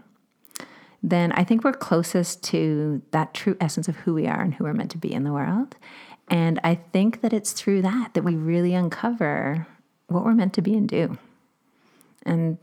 then 1.03 1.31
I 1.33 1.43
think 1.43 1.63
we're 1.63 1.73
closest 1.73 2.43
to 2.45 3.01
that 3.11 3.33
true 3.33 3.57
essence 3.59 3.87
of 3.87 3.97
who 3.97 4.13
we 4.13 4.27
are 4.27 4.41
and 4.41 4.53
who 4.53 4.63
we're 4.63 4.73
meant 4.73 4.91
to 4.91 4.97
be 4.97 5.13
in 5.13 5.23
the 5.23 5.33
world. 5.33 5.75
And 6.29 6.59
I 6.63 6.75
think 6.75 7.21
that 7.21 7.33
it's 7.33 7.51
through 7.51 7.81
that 7.83 8.13
that 8.13 8.23
we 8.23 8.35
really 8.35 8.73
uncover 8.73 9.67
what 10.07 10.23
we're 10.23 10.33
meant 10.33 10.53
to 10.53 10.61
be 10.61 10.75
and 10.75 10.87
do. 10.87 11.17
And 12.23 12.57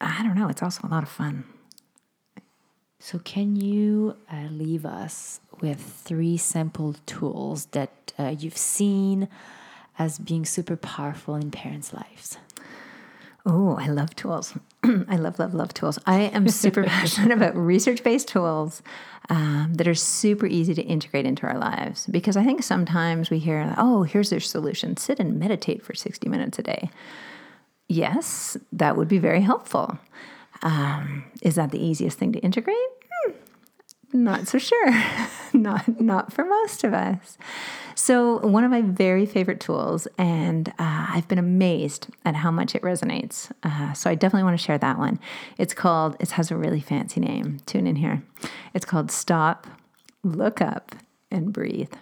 I 0.00 0.22
don't 0.22 0.36
know, 0.36 0.48
it's 0.48 0.62
also 0.62 0.86
a 0.86 0.90
lot 0.90 1.02
of 1.02 1.08
fun. 1.08 1.44
So, 3.00 3.20
can 3.20 3.54
you 3.54 4.16
uh, 4.30 4.48
leave 4.50 4.84
us 4.84 5.40
with 5.60 5.80
three 5.80 6.36
simple 6.36 6.96
tools 7.06 7.66
that 7.66 8.12
uh, 8.18 8.34
you've 8.36 8.56
seen 8.56 9.28
as 9.98 10.18
being 10.18 10.44
super 10.44 10.76
powerful 10.76 11.34
in 11.34 11.50
parents' 11.50 11.92
lives? 11.92 12.38
Oh, 13.46 13.76
I 13.76 13.86
love 13.86 14.14
tools. 14.14 14.54
I 14.84 15.16
love, 15.16 15.38
love, 15.38 15.54
love 15.54 15.72
tools. 15.72 15.98
I 16.06 16.20
am 16.20 16.48
super 16.48 16.82
passionate 16.84 17.32
about 17.32 17.56
research 17.56 18.02
based 18.02 18.28
tools 18.28 18.82
um, 19.30 19.72
that 19.74 19.88
are 19.88 19.94
super 19.94 20.46
easy 20.46 20.74
to 20.74 20.82
integrate 20.82 21.26
into 21.26 21.46
our 21.46 21.58
lives 21.58 22.06
because 22.06 22.36
I 22.36 22.44
think 22.44 22.62
sometimes 22.62 23.30
we 23.30 23.38
hear, 23.38 23.74
oh, 23.78 24.02
here's 24.02 24.30
their 24.30 24.40
solution 24.40 24.96
sit 24.96 25.18
and 25.18 25.38
meditate 25.38 25.82
for 25.82 25.94
60 25.94 26.28
minutes 26.28 26.58
a 26.58 26.62
day. 26.62 26.90
Yes, 27.88 28.56
that 28.72 28.96
would 28.96 29.08
be 29.08 29.18
very 29.18 29.40
helpful. 29.40 29.98
Um, 30.62 31.24
is 31.40 31.54
that 31.54 31.70
the 31.70 31.82
easiest 31.82 32.18
thing 32.18 32.32
to 32.32 32.38
integrate? 32.40 32.76
Not 34.12 34.48
so 34.48 34.58
sure. 34.58 34.90
not 35.52 36.00
not 36.00 36.32
for 36.32 36.44
most 36.44 36.84
of 36.84 36.94
us. 36.94 37.36
So 37.94 38.38
one 38.38 38.64
of 38.64 38.70
my 38.70 38.80
very 38.80 39.26
favorite 39.26 39.60
tools, 39.60 40.06
and 40.16 40.68
uh, 40.78 41.06
I've 41.10 41.28
been 41.28 41.38
amazed 41.38 42.08
at 42.24 42.36
how 42.36 42.50
much 42.50 42.74
it 42.74 42.82
resonates. 42.82 43.50
Uh, 43.62 43.92
so 43.92 44.08
I 44.08 44.14
definitely 44.14 44.44
want 44.44 44.58
to 44.58 44.64
share 44.64 44.78
that 44.78 44.98
one. 44.98 45.18
It's 45.58 45.74
called. 45.74 46.16
It 46.20 46.30
has 46.32 46.50
a 46.50 46.56
really 46.56 46.80
fancy 46.80 47.20
name. 47.20 47.58
Tune 47.66 47.86
in 47.86 47.96
here. 47.96 48.22
It's 48.72 48.86
called 48.86 49.10
Stop, 49.10 49.66
Look 50.22 50.60
Up, 50.60 50.94
and 51.30 51.52
Breathe. 51.52 51.92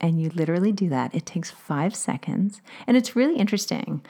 And 0.00 0.20
you 0.20 0.30
literally 0.30 0.72
do 0.72 0.88
that. 0.90 1.14
It 1.14 1.26
takes 1.26 1.50
five 1.50 1.94
seconds, 1.94 2.60
and 2.86 2.96
it's 2.96 3.16
really 3.16 3.36
interesting 3.36 4.04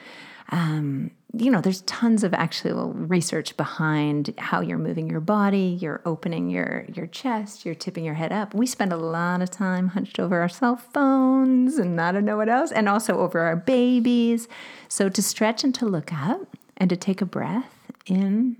um, 0.51 1.11
you 1.35 1.49
know, 1.49 1.61
there's 1.61 1.81
tons 1.81 2.23
of 2.23 2.31
actual 2.35 2.93
research 2.93 3.57
behind 3.57 4.35
how 4.37 4.61
you're 4.61 4.77
moving 4.77 5.09
your 5.09 5.19
body, 5.19 5.77
you're 5.81 6.01
opening 6.05 6.49
your 6.49 6.85
your 6.93 7.07
chest, 7.07 7.65
you're 7.65 7.73
tipping 7.73 8.05
your 8.05 8.13
head 8.13 8.31
up. 8.31 8.53
We 8.53 8.67
spend 8.67 8.93
a 8.93 8.97
lot 8.97 9.41
of 9.41 9.49
time 9.49 9.89
hunched 9.89 10.19
over 10.19 10.39
our 10.39 10.49
cell 10.49 10.75
phones 10.75 11.79
and 11.79 11.99
I 11.99 12.11
don't 12.11 12.25
know 12.25 12.37
what 12.37 12.49
else, 12.49 12.71
and 12.71 12.87
also 12.87 13.17
over 13.17 13.39
our 13.39 13.55
babies. 13.55 14.47
So 14.87 15.09
to 15.09 15.21
stretch 15.23 15.63
and 15.63 15.73
to 15.75 15.87
look 15.87 16.13
up 16.13 16.55
and 16.77 16.87
to 16.91 16.95
take 16.95 17.19
a 17.19 17.25
breath 17.25 17.91
in 18.05 18.57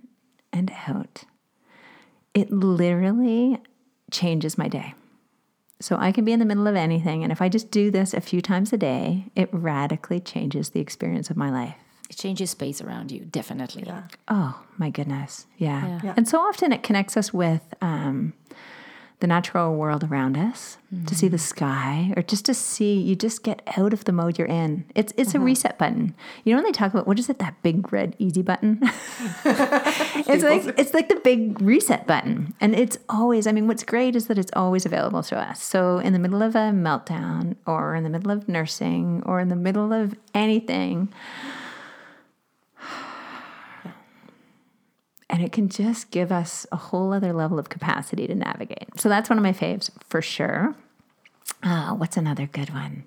and 0.51 0.71
out, 0.87 1.25
it 2.33 2.49
literally 2.51 3.61
changes 4.09 4.57
my 4.57 4.67
day. 4.67 4.95
So 5.79 5.97
I 5.99 6.11
can 6.11 6.25
be 6.25 6.31
in 6.31 6.39
the 6.39 6.45
middle 6.45 6.65
of 6.65 6.75
anything, 6.75 7.21
and 7.23 7.31
if 7.31 7.41
I 7.41 7.49
just 7.49 7.69
do 7.69 7.91
this 7.91 8.15
a 8.15 8.21
few 8.21 8.41
times 8.41 8.73
a 8.73 8.77
day, 8.77 9.25
it 9.35 9.49
radically 9.51 10.19
changes 10.19 10.69
the 10.69 10.79
experience 10.79 11.29
of 11.29 11.37
my 11.37 11.51
life. 11.51 11.82
It 12.13 12.17
changes 12.17 12.51
space 12.51 12.79
around 12.79 13.11
you, 13.11 13.21
definitely. 13.21 13.91
Oh 14.27 14.63
my 14.77 14.91
goodness. 14.91 15.47
Yeah. 15.57 15.87
Yeah. 15.87 15.99
Yeah. 16.03 16.13
And 16.15 16.27
so 16.27 16.39
often 16.39 16.71
it 16.71 16.83
connects 16.83 17.17
us 17.17 17.33
with 17.33 17.61
um, 17.81 18.33
the 19.19 19.25
natural 19.25 19.73
world 19.75 20.03
around 20.03 20.37
us, 20.37 20.77
to 21.07 21.15
see 21.15 21.27
the 21.27 21.37
sky, 21.39 22.13
or 22.15 22.21
just 22.21 22.45
to 22.45 22.53
see 22.53 22.99
you 22.99 23.15
just 23.15 23.41
get 23.41 23.61
out 23.77 23.93
of 23.93 24.03
the 24.03 24.11
mode 24.11 24.37
you're 24.37 24.47
in. 24.47 24.85
It's 24.93 25.13
it's 25.17 25.33
a 25.33 25.39
reset 25.39 25.79
button. 25.79 26.13
You 26.43 26.53
know 26.53 26.57
when 26.57 26.65
they 26.65 26.71
talk 26.71 26.93
about 26.93 27.07
what 27.07 27.17
is 27.17 27.29
it 27.29 27.39
that 27.39 27.55
big 27.63 27.91
red 27.91 28.15
easy 28.19 28.41
button? 28.41 28.79
it's 29.45 30.43
like 30.43 30.77
it's 30.77 30.93
like 30.93 31.09
the 31.09 31.21
big 31.23 31.59
reset 31.61 32.05
button, 32.05 32.53
and 32.59 32.75
it's 32.75 32.97
always. 33.09 33.47
I 33.47 33.53
mean, 33.53 33.65
what's 33.65 33.83
great 33.83 34.15
is 34.15 34.27
that 34.27 34.37
it's 34.37 34.51
always 34.55 34.85
available 34.85 35.23
to 35.23 35.39
us. 35.39 35.63
So 35.63 35.97
in 35.99 36.13
the 36.13 36.19
middle 36.19 36.43
of 36.43 36.53
a 36.53 36.69
meltdown, 36.71 37.55
or 37.65 37.95
in 37.95 38.03
the 38.03 38.09
middle 38.09 38.29
of 38.29 38.47
nursing, 38.47 39.23
or 39.25 39.39
in 39.39 39.47
the 39.47 39.55
middle 39.55 39.93
of 39.93 40.13
anything. 40.35 41.11
And 45.33 45.41
it 45.41 45.51
can 45.51 45.67
just 45.67 46.11
give 46.11 46.31
us 46.31 46.67
a 46.71 46.75
whole 46.75 47.11
other 47.11 47.33
level 47.33 47.57
of 47.57 47.67
capacity 47.67 48.27
to 48.27 48.35
navigate. 48.35 48.87
So 48.99 49.09
that's 49.09 49.31
one 49.31 49.39
of 49.39 49.43
my 49.43 49.51
faves 49.51 49.89
for 50.07 50.21
sure. 50.21 50.75
Uh, 51.63 51.95
what's 51.95 52.17
another 52.17 52.45
good 52.45 52.71
one? 52.71 53.03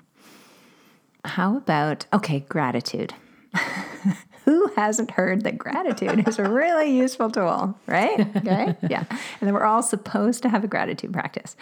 How 1.24 1.56
about, 1.56 2.06
okay, 2.12 2.40
gratitude. 2.40 3.14
Who 4.44 4.72
hasn't 4.74 5.12
heard 5.12 5.44
that 5.44 5.56
gratitude 5.56 6.26
is 6.26 6.40
a 6.40 6.50
really 6.50 6.96
useful 6.96 7.30
tool, 7.30 7.78
right? 7.86 8.18
Okay, 8.36 8.76
yeah. 8.90 9.04
And 9.08 9.42
then 9.42 9.54
we're 9.54 9.64
all 9.64 9.82
supposed 9.82 10.42
to 10.42 10.48
have 10.48 10.64
a 10.64 10.68
gratitude 10.68 11.12
practice. 11.12 11.54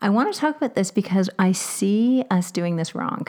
I 0.00 0.10
want 0.10 0.32
to 0.32 0.38
talk 0.38 0.56
about 0.56 0.76
this 0.76 0.92
because 0.92 1.28
I 1.36 1.50
see 1.50 2.24
us 2.30 2.52
doing 2.52 2.76
this 2.76 2.94
wrong. 2.94 3.26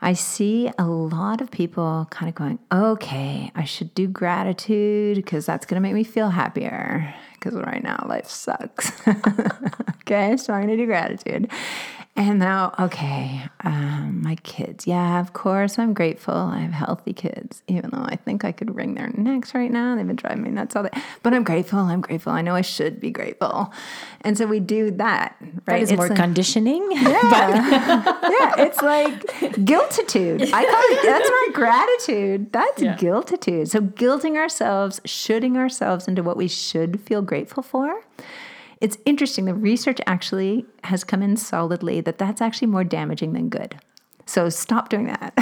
I 0.00 0.12
see 0.12 0.70
a 0.78 0.86
lot 0.86 1.40
of 1.40 1.50
people 1.50 2.06
kind 2.10 2.28
of 2.28 2.34
going, 2.34 2.58
okay, 2.72 3.50
I 3.54 3.64
should 3.64 3.94
do 3.94 4.06
gratitude 4.06 5.16
because 5.16 5.44
that's 5.44 5.66
going 5.66 5.76
to 5.76 5.80
make 5.80 5.94
me 5.94 6.04
feel 6.04 6.30
happier. 6.30 7.14
Because 7.34 7.54
right 7.54 7.82
now 7.82 8.04
life 8.08 8.28
sucks. 8.28 8.92
okay, 10.02 10.36
so 10.36 10.52
I'm 10.52 10.66
going 10.66 10.76
to 10.76 10.76
do 10.76 10.86
gratitude. 10.86 11.50
And 12.18 12.40
now, 12.40 12.74
okay, 12.80 13.42
um, 13.62 14.22
my 14.24 14.34
kids. 14.42 14.88
Yeah, 14.88 15.20
of 15.20 15.34
course, 15.34 15.78
I'm 15.78 15.94
grateful. 15.94 16.34
I 16.34 16.58
have 16.58 16.72
healthy 16.72 17.12
kids, 17.12 17.62
even 17.68 17.90
though 17.92 18.02
I 18.04 18.16
think 18.16 18.44
I 18.44 18.50
could 18.50 18.74
wring 18.74 18.94
their 18.96 19.08
necks 19.16 19.54
right 19.54 19.70
now. 19.70 19.94
They've 19.94 20.04
been 20.04 20.16
driving 20.16 20.42
me 20.42 20.50
nuts 20.50 20.74
all 20.74 20.82
day. 20.82 20.90
But 21.22 21.32
I'm 21.32 21.44
grateful. 21.44 21.78
I'm 21.78 22.00
grateful. 22.00 22.32
I 22.32 22.42
know 22.42 22.56
I 22.56 22.62
should 22.62 22.98
be 23.00 23.12
grateful. 23.12 23.72
And 24.22 24.36
so 24.36 24.46
we 24.48 24.58
do 24.58 24.90
that, 24.90 25.36
right? 25.40 25.64
That 25.66 25.80
is 25.82 25.90
It's 25.92 25.96
more 25.96 26.08
like- 26.08 26.18
conditioning. 26.18 26.88
yeah, 26.90 27.00
yeah. 28.28 28.54
it's 28.58 28.82
like 28.82 29.64
guiltitude. 29.64 30.42
I 30.42 30.64
call 30.64 30.82
it 30.98 31.02
that's 31.04 31.30
not 31.30 31.54
gratitude. 31.54 32.52
That's 32.52 32.82
Yeah. 32.82 32.96
guiltitude. 32.96 33.68
So 33.70 33.80
guilting 33.80 34.34
ourselves, 34.36 35.00
shooting 35.04 35.56
ourselves 35.56 36.08
into 36.08 36.24
what 36.24 36.36
we 36.36 36.48
should 36.48 37.00
feel 37.00 37.22
grateful 37.22 37.62
for. 37.62 38.02
It's 38.80 38.98
interesting. 39.04 39.44
The 39.44 39.54
research 39.54 39.98
actually 40.06 40.66
has 40.84 41.04
come 41.04 41.22
in 41.22 41.36
solidly 41.36 42.00
that 42.02 42.18
that's 42.18 42.40
actually 42.40 42.68
more 42.68 42.84
damaging 42.84 43.32
than 43.32 43.48
good. 43.48 43.80
So 44.28 44.50
stop 44.50 44.90
doing 44.90 45.06
that. 45.06 45.32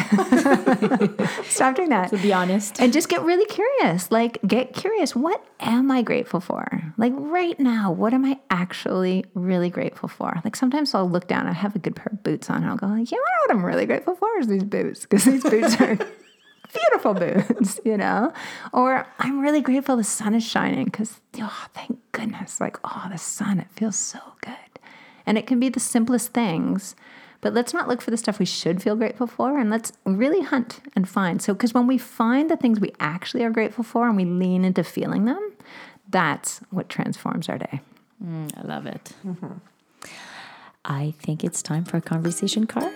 stop 1.49 1.75
doing 1.75 1.89
that. 1.89 2.09
to 2.11 2.19
be 2.19 2.33
honest. 2.33 2.81
And 2.81 2.93
just 2.93 3.09
get 3.09 3.23
really 3.23 3.45
curious. 3.47 4.13
Like, 4.13 4.39
get 4.47 4.75
curious. 4.75 5.17
What 5.17 5.45
am 5.59 5.91
I 5.91 6.03
grateful 6.03 6.39
for? 6.39 6.95
Like, 6.97 7.13
right 7.17 7.59
now, 7.59 7.91
what 7.91 8.15
am 8.15 8.25
I 8.25 8.39
actually 8.49 9.25
really 9.35 9.71
grateful 9.71 10.09
for? 10.09 10.41
Like, 10.45 10.55
sometimes 10.55 10.95
I'll 10.95 11.11
look 11.11 11.27
down, 11.27 11.49
I 11.49 11.53
have 11.53 11.75
a 11.75 11.81
good 11.81 11.97
pair 11.97 12.13
of 12.13 12.23
boots 12.23 12.49
on, 12.49 12.59
and 12.59 12.67
I'll 12.67 12.77
go, 12.77 12.87
like, 12.87 13.11
you 13.11 13.17
know 13.17 13.25
what 13.47 13.57
I'm 13.57 13.67
really 13.67 13.87
grateful 13.87 14.15
for 14.15 14.29
is 14.39 14.47
these 14.47 14.63
boots, 14.63 15.01
because 15.01 15.25
these 15.25 15.43
boots 15.43 15.81
are 15.81 15.99
beautiful 16.79 17.15
boots, 17.15 17.81
you 17.85 17.97
know? 17.97 18.33
Or 18.73 19.07
I'm 19.19 19.41
really 19.41 19.61
grateful 19.61 19.97
the 19.97 20.05
sun 20.05 20.35
is 20.35 20.45
shining, 20.45 20.87
because, 20.87 21.21
oh, 21.41 21.67
thank 21.75 21.99
goodness. 22.13 22.61
Like, 22.61 22.79
oh, 22.85 23.07
the 23.11 23.19
sun, 23.19 23.61
it 23.61 23.69
feels 23.73 23.97
so 23.97 24.21
good. 24.41 24.55
And 25.25 25.37
it 25.37 25.47
can 25.47 25.59
be 25.59 25.69
the 25.69 25.81
simplest 25.81 26.33
things. 26.33 26.95
But 27.41 27.53
let's 27.53 27.75
not 27.75 27.89
look 27.89 28.01
for 28.01 28.11
the 28.11 28.17
stuff 28.17 28.39
we 28.39 28.47
should 28.47 28.83
feel 28.83 28.97
grateful 28.97 29.27
for 29.27 29.59
and 29.59 29.71
let's 29.71 29.93
really 30.05 30.41
hunt 30.41 30.81
and 30.97 31.09
find. 31.09 31.41
So, 31.43 31.53
because 31.53 31.75
when 31.75 31.87
we 31.87 31.99
find 31.99 32.51
the 32.51 32.57
things 32.57 32.81
we 32.81 32.93
actually 32.99 33.45
are 33.45 33.51
grateful 33.51 33.85
for 33.85 34.09
and 34.09 34.17
we 34.17 34.25
lean 34.25 34.65
into 34.65 34.83
feeling 34.83 35.27
them, 35.27 35.53
that's 36.09 36.61
what 36.71 36.89
transforms 36.89 37.49
our 37.49 37.59
day. 37.59 37.81
Mm, 38.25 38.51
I 38.57 38.63
love 38.63 38.87
it. 38.87 39.13
Mm-hmm. 39.25 39.53
I 40.85 41.15
think 41.21 41.45
it's 41.45 41.63
time 41.63 41.85
for 41.85 41.97
a 41.97 42.01
conversation 42.01 42.67
card. 42.67 42.93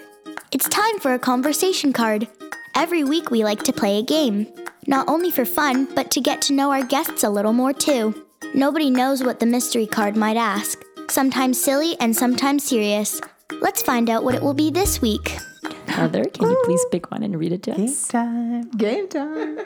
It's 0.52 0.68
time 0.68 0.98
for 1.00 1.12
a 1.12 1.18
conversation 1.18 1.92
card. 1.92 2.28
Every 2.74 3.04
week 3.04 3.30
we 3.30 3.44
like 3.44 3.62
to 3.64 3.72
play 3.72 3.98
a 3.98 4.02
game, 4.02 4.46
not 4.86 5.08
only 5.08 5.30
for 5.30 5.44
fun, 5.44 5.88
but 5.94 6.10
to 6.12 6.20
get 6.20 6.40
to 6.42 6.52
know 6.52 6.72
our 6.72 6.82
guests 6.84 7.24
a 7.24 7.30
little 7.30 7.52
more 7.52 7.72
too. 7.72 8.26
Nobody 8.54 8.90
knows 8.90 9.22
what 9.22 9.40
the 9.40 9.46
mystery 9.46 9.86
card 9.86 10.16
might 10.16 10.36
ask, 10.36 10.82
sometimes 11.08 11.60
silly 11.60 11.96
and 12.00 12.14
sometimes 12.16 12.64
serious. 12.64 13.20
Let's 13.60 13.82
find 13.82 14.08
out 14.08 14.24
what 14.24 14.34
it 14.34 14.42
will 14.42 14.54
be 14.54 14.70
this 14.70 15.00
week. 15.02 15.38
Heather, 15.86 16.24
can 16.24 16.48
you 16.48 16.62
please 16.64 16.84
pick 16.90 17.10
one 17.10 17.22
and 17.22 17.38
read 17.38 17.52
it 17.52 17.62
to 17.64 17.72
Game 17.72 17.84
us? 17.84 18.08
time. 18.08 18.70
Game 18.70 19.08
time. 19.08 19.58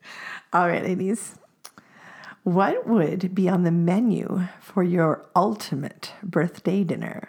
All 0.52 0.68
right, 0.68 0.82
ladies. 0.84 1.34
What 2.44 2.86
would 2.88 3.34
be 3.34 3.48
on 3.48 3.62
the 3.62 3.70
menu 3.70 4.48
for 4.60 4.82
your 4.82 5.26
ultimate 5.36 6.12
birthday 6.22 6.82
dinner? 6.84 7.28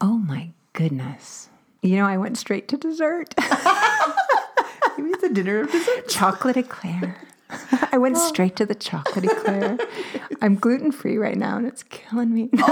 Oh 0.00 0.18
my 0.18 0.50
goodness. 0.74 1.48
You 1.82 1.96
know, 1.96 2.06
I 2.06 2.16
went 2.16 2.38
straight 2.38 2.68
to 2.68 2.76
dessert. 2.76 3.34
Maybe 3.38 5.10
it's 5.10 5.22
a 5.22 5.32
dinner 5.32 5.60
of 5.60 5.70
dessert. 5.70 6.08
chocolate 6.08 6.56
eclair. 6.56 7.16
I 7.92 7.98
went 7.98 8.18
straight 8.18 8.56
to 8.56 8.66
the 8.66 8.74
chocolate 8.74 9.24
eclair. 9.24 9.78
I'm 10.42 10.56
gluten 10.56 10.92
free 10.92 11.16
right 11.16 11.36
now 11.36 11.56
and 11.56 11.66
it's 11.66 11.82
killing 11.84 12.34
me. 12.34 12.50
Usually 12.52 12.66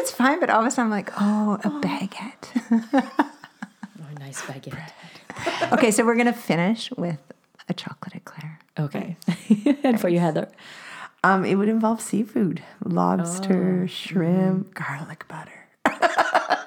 it's 0.00 0.10
fine, 0.10 0.40
but 0.40 0.48
all 0.48 0.60
of 0.60 0.66
a 0.66 0.70
sudden 0.70 0.84
I'm 0.84 0.90
like, 0.90 1.10
oh, 1.20 1.58
a 1.64 1.70
baguette. 1.80 3.02
Oh, 3.98 4.04
nice 4.18 4.40
baguette. 4.42 4.92
okay, 5.72 5.90
so 5.90 6.04
we're 6.06 6.16
gonna 6.16 6.32
finish 6.32 6.90
with 6.92 7.20
a 7.68 7.74
chocolate 7.74 8.14
eclair. 8.14 8.58
Okay. 8.78 9.16
and 9.84 10.00
for 10.00 10.08
you, 10.08 10.20
Heather. 10.20 10.48
Um, 11.24 11.44
it 11.44 11.56
would 11.56 11.68
involve 11.68 12.00
seafood, 12.00 12.62
lobster, 12.84 13.86
shrimp, 13.86 14.74
garlic 14.74 15.28
butter. 15.28 15.61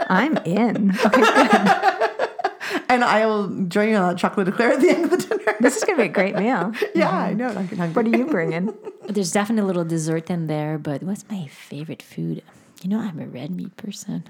I'm 0.08 0.38
in. 0.38 0.92
Okay, 1.06 1.22
And 2.90 3.04
I 3.04 3.26
will 3.26 3.48
join 3.66 3.90
you 3.90 3.96
on 3.96 4.10
that 4.10 4.18
chocolate 4.18 4.48
eclair 4.48 4.74
at 4.74 4.82
the 4.82 4.90
end 4.90 5.06
of 5.06 5.12
the 5.12 5.18
dinner. 5.18 5.56
this 5.60 5.76
is 5.78 5.84
gonna 5.84 5.98
be 5.98 6.04
a 6.04 6.08
great 6.08 6.36
meal. 6.36 6.72
yeah, 6.96 7.10
I 7.12 7.34
know. 7.34 7.48
I'm 7.48 7.68
hungry. 7.68 7.90
What 7.90 8.06
are 8.06 8.18
you 8.18 8.26
bringing? 8.26 8.74
There's 9.10 9.32
definitely 9.32 9.64
a 9.64 9.66
little 9.66 9.86
dessert 9.86 10.30
in 10.30 10.48
there, 10.48 10.78
but 10.78 11.04
what's 11.04 11.28
my 11.30 11.48
favorite 11.48 12.02
food? 12.02 12.44
You 12.82 12.90
know, 12.90 13.00
I'm 13.00 13.20
a 13.20 13.28
red 13.28 13.52
meat 13.52 13.76
person. 13.78 14.26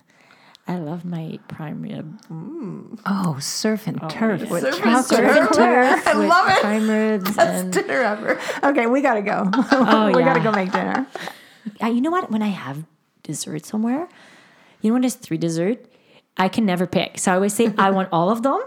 I 0.68 0.78
love 0.78 1.06
my 1.06 1.38
prime 1.48 1.84
rib. 1.84 2.20
Oh, 3.06 3.38
surf 3.40 3.86
and 3.86 4.02
turf 4.10 4.50
with 4.50 4.64
Surf 4.64 4.74
and 4.84 5.08
chocolate 5.08 5.54
turf. 5.54 6.08
I 6.08 6.18
with 6.18 6.28
love 6.28 6.50
it. 6.50 6.62
Prime 6.62 6.90
ribs 6.90 7.36
Best 7.36 7.40
and 7.66 7.74
dinner 7.74 8.02
ever. 8.02 8.40
Okay, 8.64 8.88
we 8.88 9.02
gotta 9.02 9.22
go. 9.22 9.48
Oh, 9.54 10.08
we 10.08 10.24
gotta 10.24 10.40
go 10.40 10.52
make 10.52 10.72
dinner. 10.72 11.06
Uh, 11.84 11.88
you 11.88 12.02
know 12.02 12.10
what? 12.10 12.32
When 12.32 12.42
I 12.42 12.48
have 12.48 12.84
dessert 13.22 13.66
somewhere, 13.66 14.08
you 14.86 14.92
know 14.92 14.94
when 14.94 15.02
there's 15.02 15.16
three 15.16 15.38
dessert, 15.38 15.86
I 16.38 16.48
can 16.48 16.66
never 16.66 16.86
pick. 16.86 17.18
So 17.18 17.32
I 17.32 17.36
always 17.36 17.54
say 17.54 17.74
I 17.78 17.90
want 17.90 18.10
all 18.12 18.30
of 18.30 18.44
them. 18.44 18.62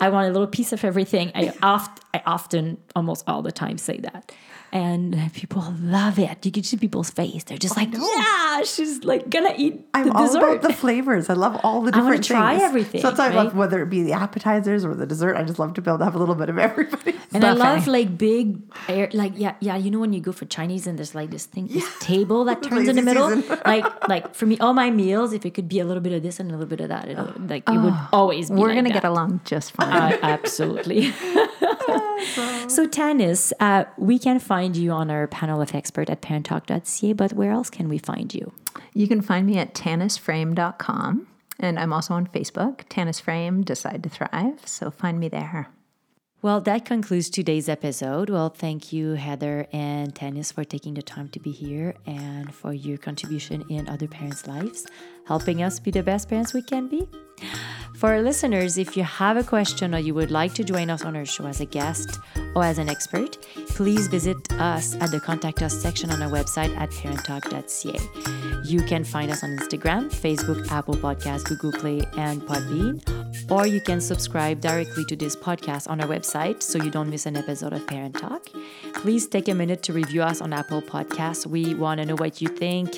I 0.00 0.10
want 0.10 0.28
a 0.28 0.32
little 0.32 0.48
piece 0.48 0.72
of 0.72 0.84
everything. 0.84 1.32
I 1.34 1.52
oft, 1.62 2.00
I 2.12 2.22
often, 2.26 2.78
almost 2.94 3.24
all 3.26 3.40
the 3.42 3.52
time, 3.52 3.78
say 3.78 3.98
that, 3.98 4.32
and 4.72 5.32
people 5.34 5.74
love 5.82 6.18
it. 6.18 6.44
You 6.44 6.50
can 6.52 6.62
see 6.62 6.76
people's 6.76 7.10
face; 7.10 7.44
they're 7.44 7.58
just 7.58 7.76
like, 7.76 7.90
"Yeah, 7.92 8.62
she's 8.62 9.04
like 9.04 9.28
gonna 9.30 9.54
eat 9.56 9.80
I'm 9.94 10.08
the 10.08 10.12
all 10.14 10.26
dessert." 10.26 10.38
about 10.38 10.62
the 10.62 10.72
flavors. 10.72 11.28
I 11.28 11.34
love 11.34 11.60
all 11.62 11.82
the 11.82 11.92
different. 11.92 12.24
I 12.24 12.34
try 12.34 12.50
things. 12.54 12.62
everything, 12.62 13.00
So 13.02 13.08
that's 13.10 13.18
why 13.18 13.26
I 13.30 13.34
love 13.44 13.54
whether 13.54 13.82
it 13.82 13.90
be 13.90 14.02
the 14.02 14.12
appetizers 14.12 14.84
or 14.84 14.94
the 14.94 15.06
dessert. 15.06 15.36
I 15.36 15.44
just 15.44 15.58
love 15.58 15.74
to 15.74 15.82
be 15.82 15.90
able 15.90 15.98
to 15.98 16.04
have 16.04 16.14
a 16.14 16.18
little 16.18 16.34
bit 16.34 16.48
of 16.48 16.58
everybody. 16.68 17.14
and 17.32 17.44
I 17.44 17.52
love 17.52 17.86
like 17.86 18.16
big, 18.16 18.60
air, 18.88 19.08
like 19.12 19.32
yeah, 19.36 19.54
yeah. 19.60 19.76
You 19.76 19.90
know 19.90 19.98
when 20.00 20.12
you 20.12 20.20
go 20.20 20.32
for 20.32 20.46
Chinese 20.46 20.86
and 20.86 20.98
there's 20.98 21.14
like 21.14 21.30
this 21.30 21.44
thing, 21.46 21.68
this 21.68 21.88
table 22.00 22.44
that 22.44 22.62
turns 22.68 22.88
in 22.88 22.96
the 22.96 23.02
middle. 23.02 23.22
Like, 23.64 24.08
like 24.08 24.34
for 24.34 24.46
me, 24.46 24.58
all 24.58 24.72
my 24.72 24.90
meals, 24.90 25.32
if 25.32 25.46
it 25.46 25.54
could 25.54 25.68
be 25.68 25.78
a 25.78 25.84
little 25.84 26.02
bit 26.02 26.12
of 26.12 26.22
this 26.22 26.40
and 26.40 26.50
a 26.50 26.52
little 26.54 26.66
bit 26.68 26.80
of 26.80 26.88
that, 26.88 27.08
it, 27.08 27.16
like 27.48 27.68
it 27.68 27.78
would 27.78 27.94
always 28.12 28.50
be. 28.50 28.56
We're 28.56 28.68
like 28.68 28.76
gonna 28.78 28.88
that. 28.88 29.02
get 29.02 29.04
along 29.04 29.40
just 29.44 29.72
fine. 29.72 29.92
Uh, 29.92 30.18
absolutely. 30.22 31.12
So, 32.68 32.86
Tanis, 32.86 33.52
uh, 33.60 33.84
we 33.96 34.18
can 34.18 34.38
find 34.38 34.76
you 34.76 34.90
on 34.92 35.10
our 35.10 35.26
panel 35.26 35.60
of 35.60 35.74
expert 35.74 36.10
at 36.10 36.22
parenttalk.ca, 36.22 37.12
but 37.12 37.32
where 37.32 37.52
else 37.52 37.70
can 37.70 37.88
we 37.88 37.98
find 37.98 38.34
you? 38.34 38.52
You 38.94 39.08
can 39.08 39.20
find 39.20 39.46
me 39.46 39.58
at 39.58 39.74
tannisframe.com. 39.74 41.26
And 41.60 41.78
I'm 41.78 41.92
also 41.92 42.14
on 42.14 42.26
Facebook, 42.26 42.82
Tannis 42.88 43.20
Frame 43.20 43.62
Decide 43.62 44.02
to 44.02 44.08
Thrive. 44.08 44.66
So 44.66 44.90
find 44.90 45.20
me 45.20 45.28
there. 45.28 45.68
Well, 46.42 46.60
that 46.62 46.84
concludes 46.84 47.30
today's 47.30 47.68
episode. 47.68 48.28
Well, 48.28 48.48
thank 48.48 48.92
you, 48.92 49.12
Heather 49.12 49.68
and 49.72 50.12
Tanis, 50.12 50.52
for 50.52 50.64
taking 50.64 50.94
the 50.94 51.02
time 51.02 51.28
to 51.28 51.38
be 51.38 51.52
here 51.52 51.94
and 52.04 52.52
for 52.52 52.72
your 52.72 52.98
contribution 52.98 53.64
in 53.68 53.88
other 53.88 54.08
parents' 54.08 54.48
lives. 54.48 54.84
Helping 55.26 55.62
us 55.62 55.78
be 55.78 55.90
the 55.90 56.02
best 56.02 56.28
parents 56.28 56.52
we 56.52 56.62
can 56.62 56.88
be. 56.88 57.08
For 58.02 58.14
our 58.14 58.22
listeners, 58.22 58.78
if 58.78 58.96
you 58.96 59.04
have 59.04 59.36
a 59.36 59.44
question 59.44 59.94
or 59.94 59.98
you 59.98 60.12
would 60.12 60.32
like 60.32 60.54
to 60.54 60.64
join 60.64 60.90
us 60.90 61.04
on 61.04 61.14
our 61.14 61.24
show 61.24 61.46
as 61.46 61.60
a 61.60 61.66
guest 61.66 62.18
or 62.56 62.64
as 62.64 62.78
an 62.78 62.88
expert, 62.88 63.40
please 63.68 64.08
visit 64.08 64.36
us 64.54 64.96
at 64.96 65.12
the 65.12 65.20
Contact 65.20 65.62
Us 65.62 65.80
section 65.80 66.10
on 66.10 66.20
our 66.20 66.28
website 66.28 66.76
at 66.76 66.90
parenttalk.ca. 66.90 68.64
You 68.64 68.82
can 68.82 69.04
find 69.04 69.30
us 69.30 69.44
on 69.44 69.50
Instagram, 69.50 70.10
Facebook, 70.10 70.68
Apple 70.72 70.96
Podcasts, 70.96 71.44
Google 71.44 71.70
Play, 71.70 72.00
and 72.16 72.42
Podbean, 72.42 72.98
or 73.48 73.68
you 73.68 73.80
can 73.80 74.00
subscribe 74.00 74.60
directly 74.60 75.04
to 75.04 75.14
this 75.14 75.36
podcast 75.36 75.88
on 75.88 76.00
our 76.00 76.08
website 76.08 76.60
so 76.60 76.82
you 76.82 76.90
don't 76.90 77.08
miss 77.08 77.26
an 77.26 77.36
episode 77.36 77.72
of 77.72 77.86
Parent 77.86 78.16
Talk. 78.18 78.48
Please 78.94 79.28
take 79.28 79.46
a 79.46 79.54
minute 79.54 79.84
to 79.84 79.92
review 79.92 80.22
us 80.22 80.40
on 80.40 80.52
Apple 80.52 80.82
Podcasts. 80.82 81.46
We 81.46 81.74
want 81.74 82.00
to 82.00 82.06
know 82.06 82.16
what 82.16 82.40
you 82.40 82.48
think. 82.48 82.96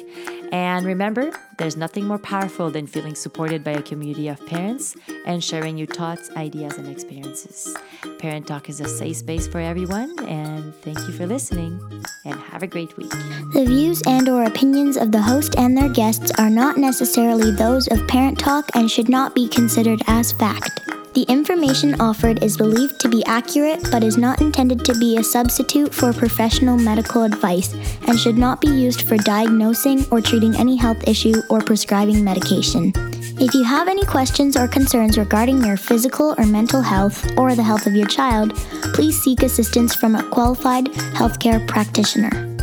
And 0.51 0.87
remember, 0.87 1.33
there's 1.59 1.77
nothing 1.77 2.07
more 2.14 2.18
powerful 2.20 2.70
than 2.70 2.87
feeling 2.87 3.16
supported 3.16 3.64
by 3.64 3.72
a 3.72 3.83
community 3.83 4.29
of 4.29 4.46
parents 4.46 4.94
and 5.27 5.42
sharing 5.42 5.77
your 5.77 5.88
thoughts, 5.88 6.31
ideas, 6.37 6.79
and 6.79 6.87
experiences. 6.87 7.77
Parent 8.20 8.46
Talk 8.46 8.68
is 8.68 8.79
a 8.79 8.88
safe 8.88 9.16
space 9.16 9.48
for 9.48 9.59
everyone, 9.59 10.16
and 10.29 10.72
thank 10.77 10.96
you 11.09 11.12
for 11.12 11.27
listening. 11.27 11.81
And 12.24 12.38
have 12.38 12.62
a 12.62 12.68
great 12.68 12.96
week. 12.96 13.11
The 13.53 13.64
views 13.66 14.00
and 14.07 14.29
or 14.29 14.44
opinions 14.44 14.96
of 14.96 15.11
the 15.11 15.20
host 15.20 15.57
and 15.59 15.77
their 15.77 15.88
guests 15.88 16.31
are 16.38 16.50
not 16.50 16.77
necessarily 16.77 17.50
those 17.50 17.88
of 17.88 18.07
Parent 18.07 18.38
Talk 18.38 18.68
and 18.77 18.88
should 18.88 19.09
not 19.09 19.35
be 19.35 19.48
considered 19.48 20.00
as 20.07 20.31
fact. 20.31 20.84
The 21.14 21.22
information 21.29 22.00
offered 22.00 22.42
is 22.42 22.57
believed 22.57 22.98
to 23.00 23.09
be 23.09 23.24
accurate 23.24 23.88
but 23.92 24.03
is 24.03 24.18
not 24.18 24.40
intended 24.40 24.85
to 24.85 24.98
be 24.98 25.16
a 25.16 25.22
substitute 25.22 25.94
for 25.94 26.12
professional 26.12 26.77
medical 26.77 27.22
advice 27.22 27.72
and 28.09 28.18
should 28.18 28.37
not 28.37 28.61
be 28.61 28.66
used 28.66 29.03
for 29.03 29.16
diagnosing 29.16 30.05
or 30.11 30.20
treating 30.20 30.57
any 30.57 30.74
health 30.74 31.07
issue 31.07 31.40
or 31.50 31.61
prescribing 31.61 32.24
medication. 32.24 32.92
If 33.38 33.55
you 33.55 33.62
have 33.62 33.87
any 33.87 34.05
questions 34.05 34.57
or 34.57 34.66
concerns 34.66 35.16
regarding 35.16 35.64
your 35.64 35.77
physical 35.77 36.35
or 36.37 36.46
mental 36.46 36.83
health 36.83 37.24
or 37.38 37.55
the 37.55 37.62
health 37.62 37.87
of 37.87 37.94
your 37.94 38.09
child, 38.09 38.57
please 38.92 39.20
seek 39.22 39.44
assistance 39.44 39.94
from 39.94 40.16
a 40.16 40.22
qualified 40.31 40.87
healthcare 41.14 41.64
practitioner. 41.68 42.54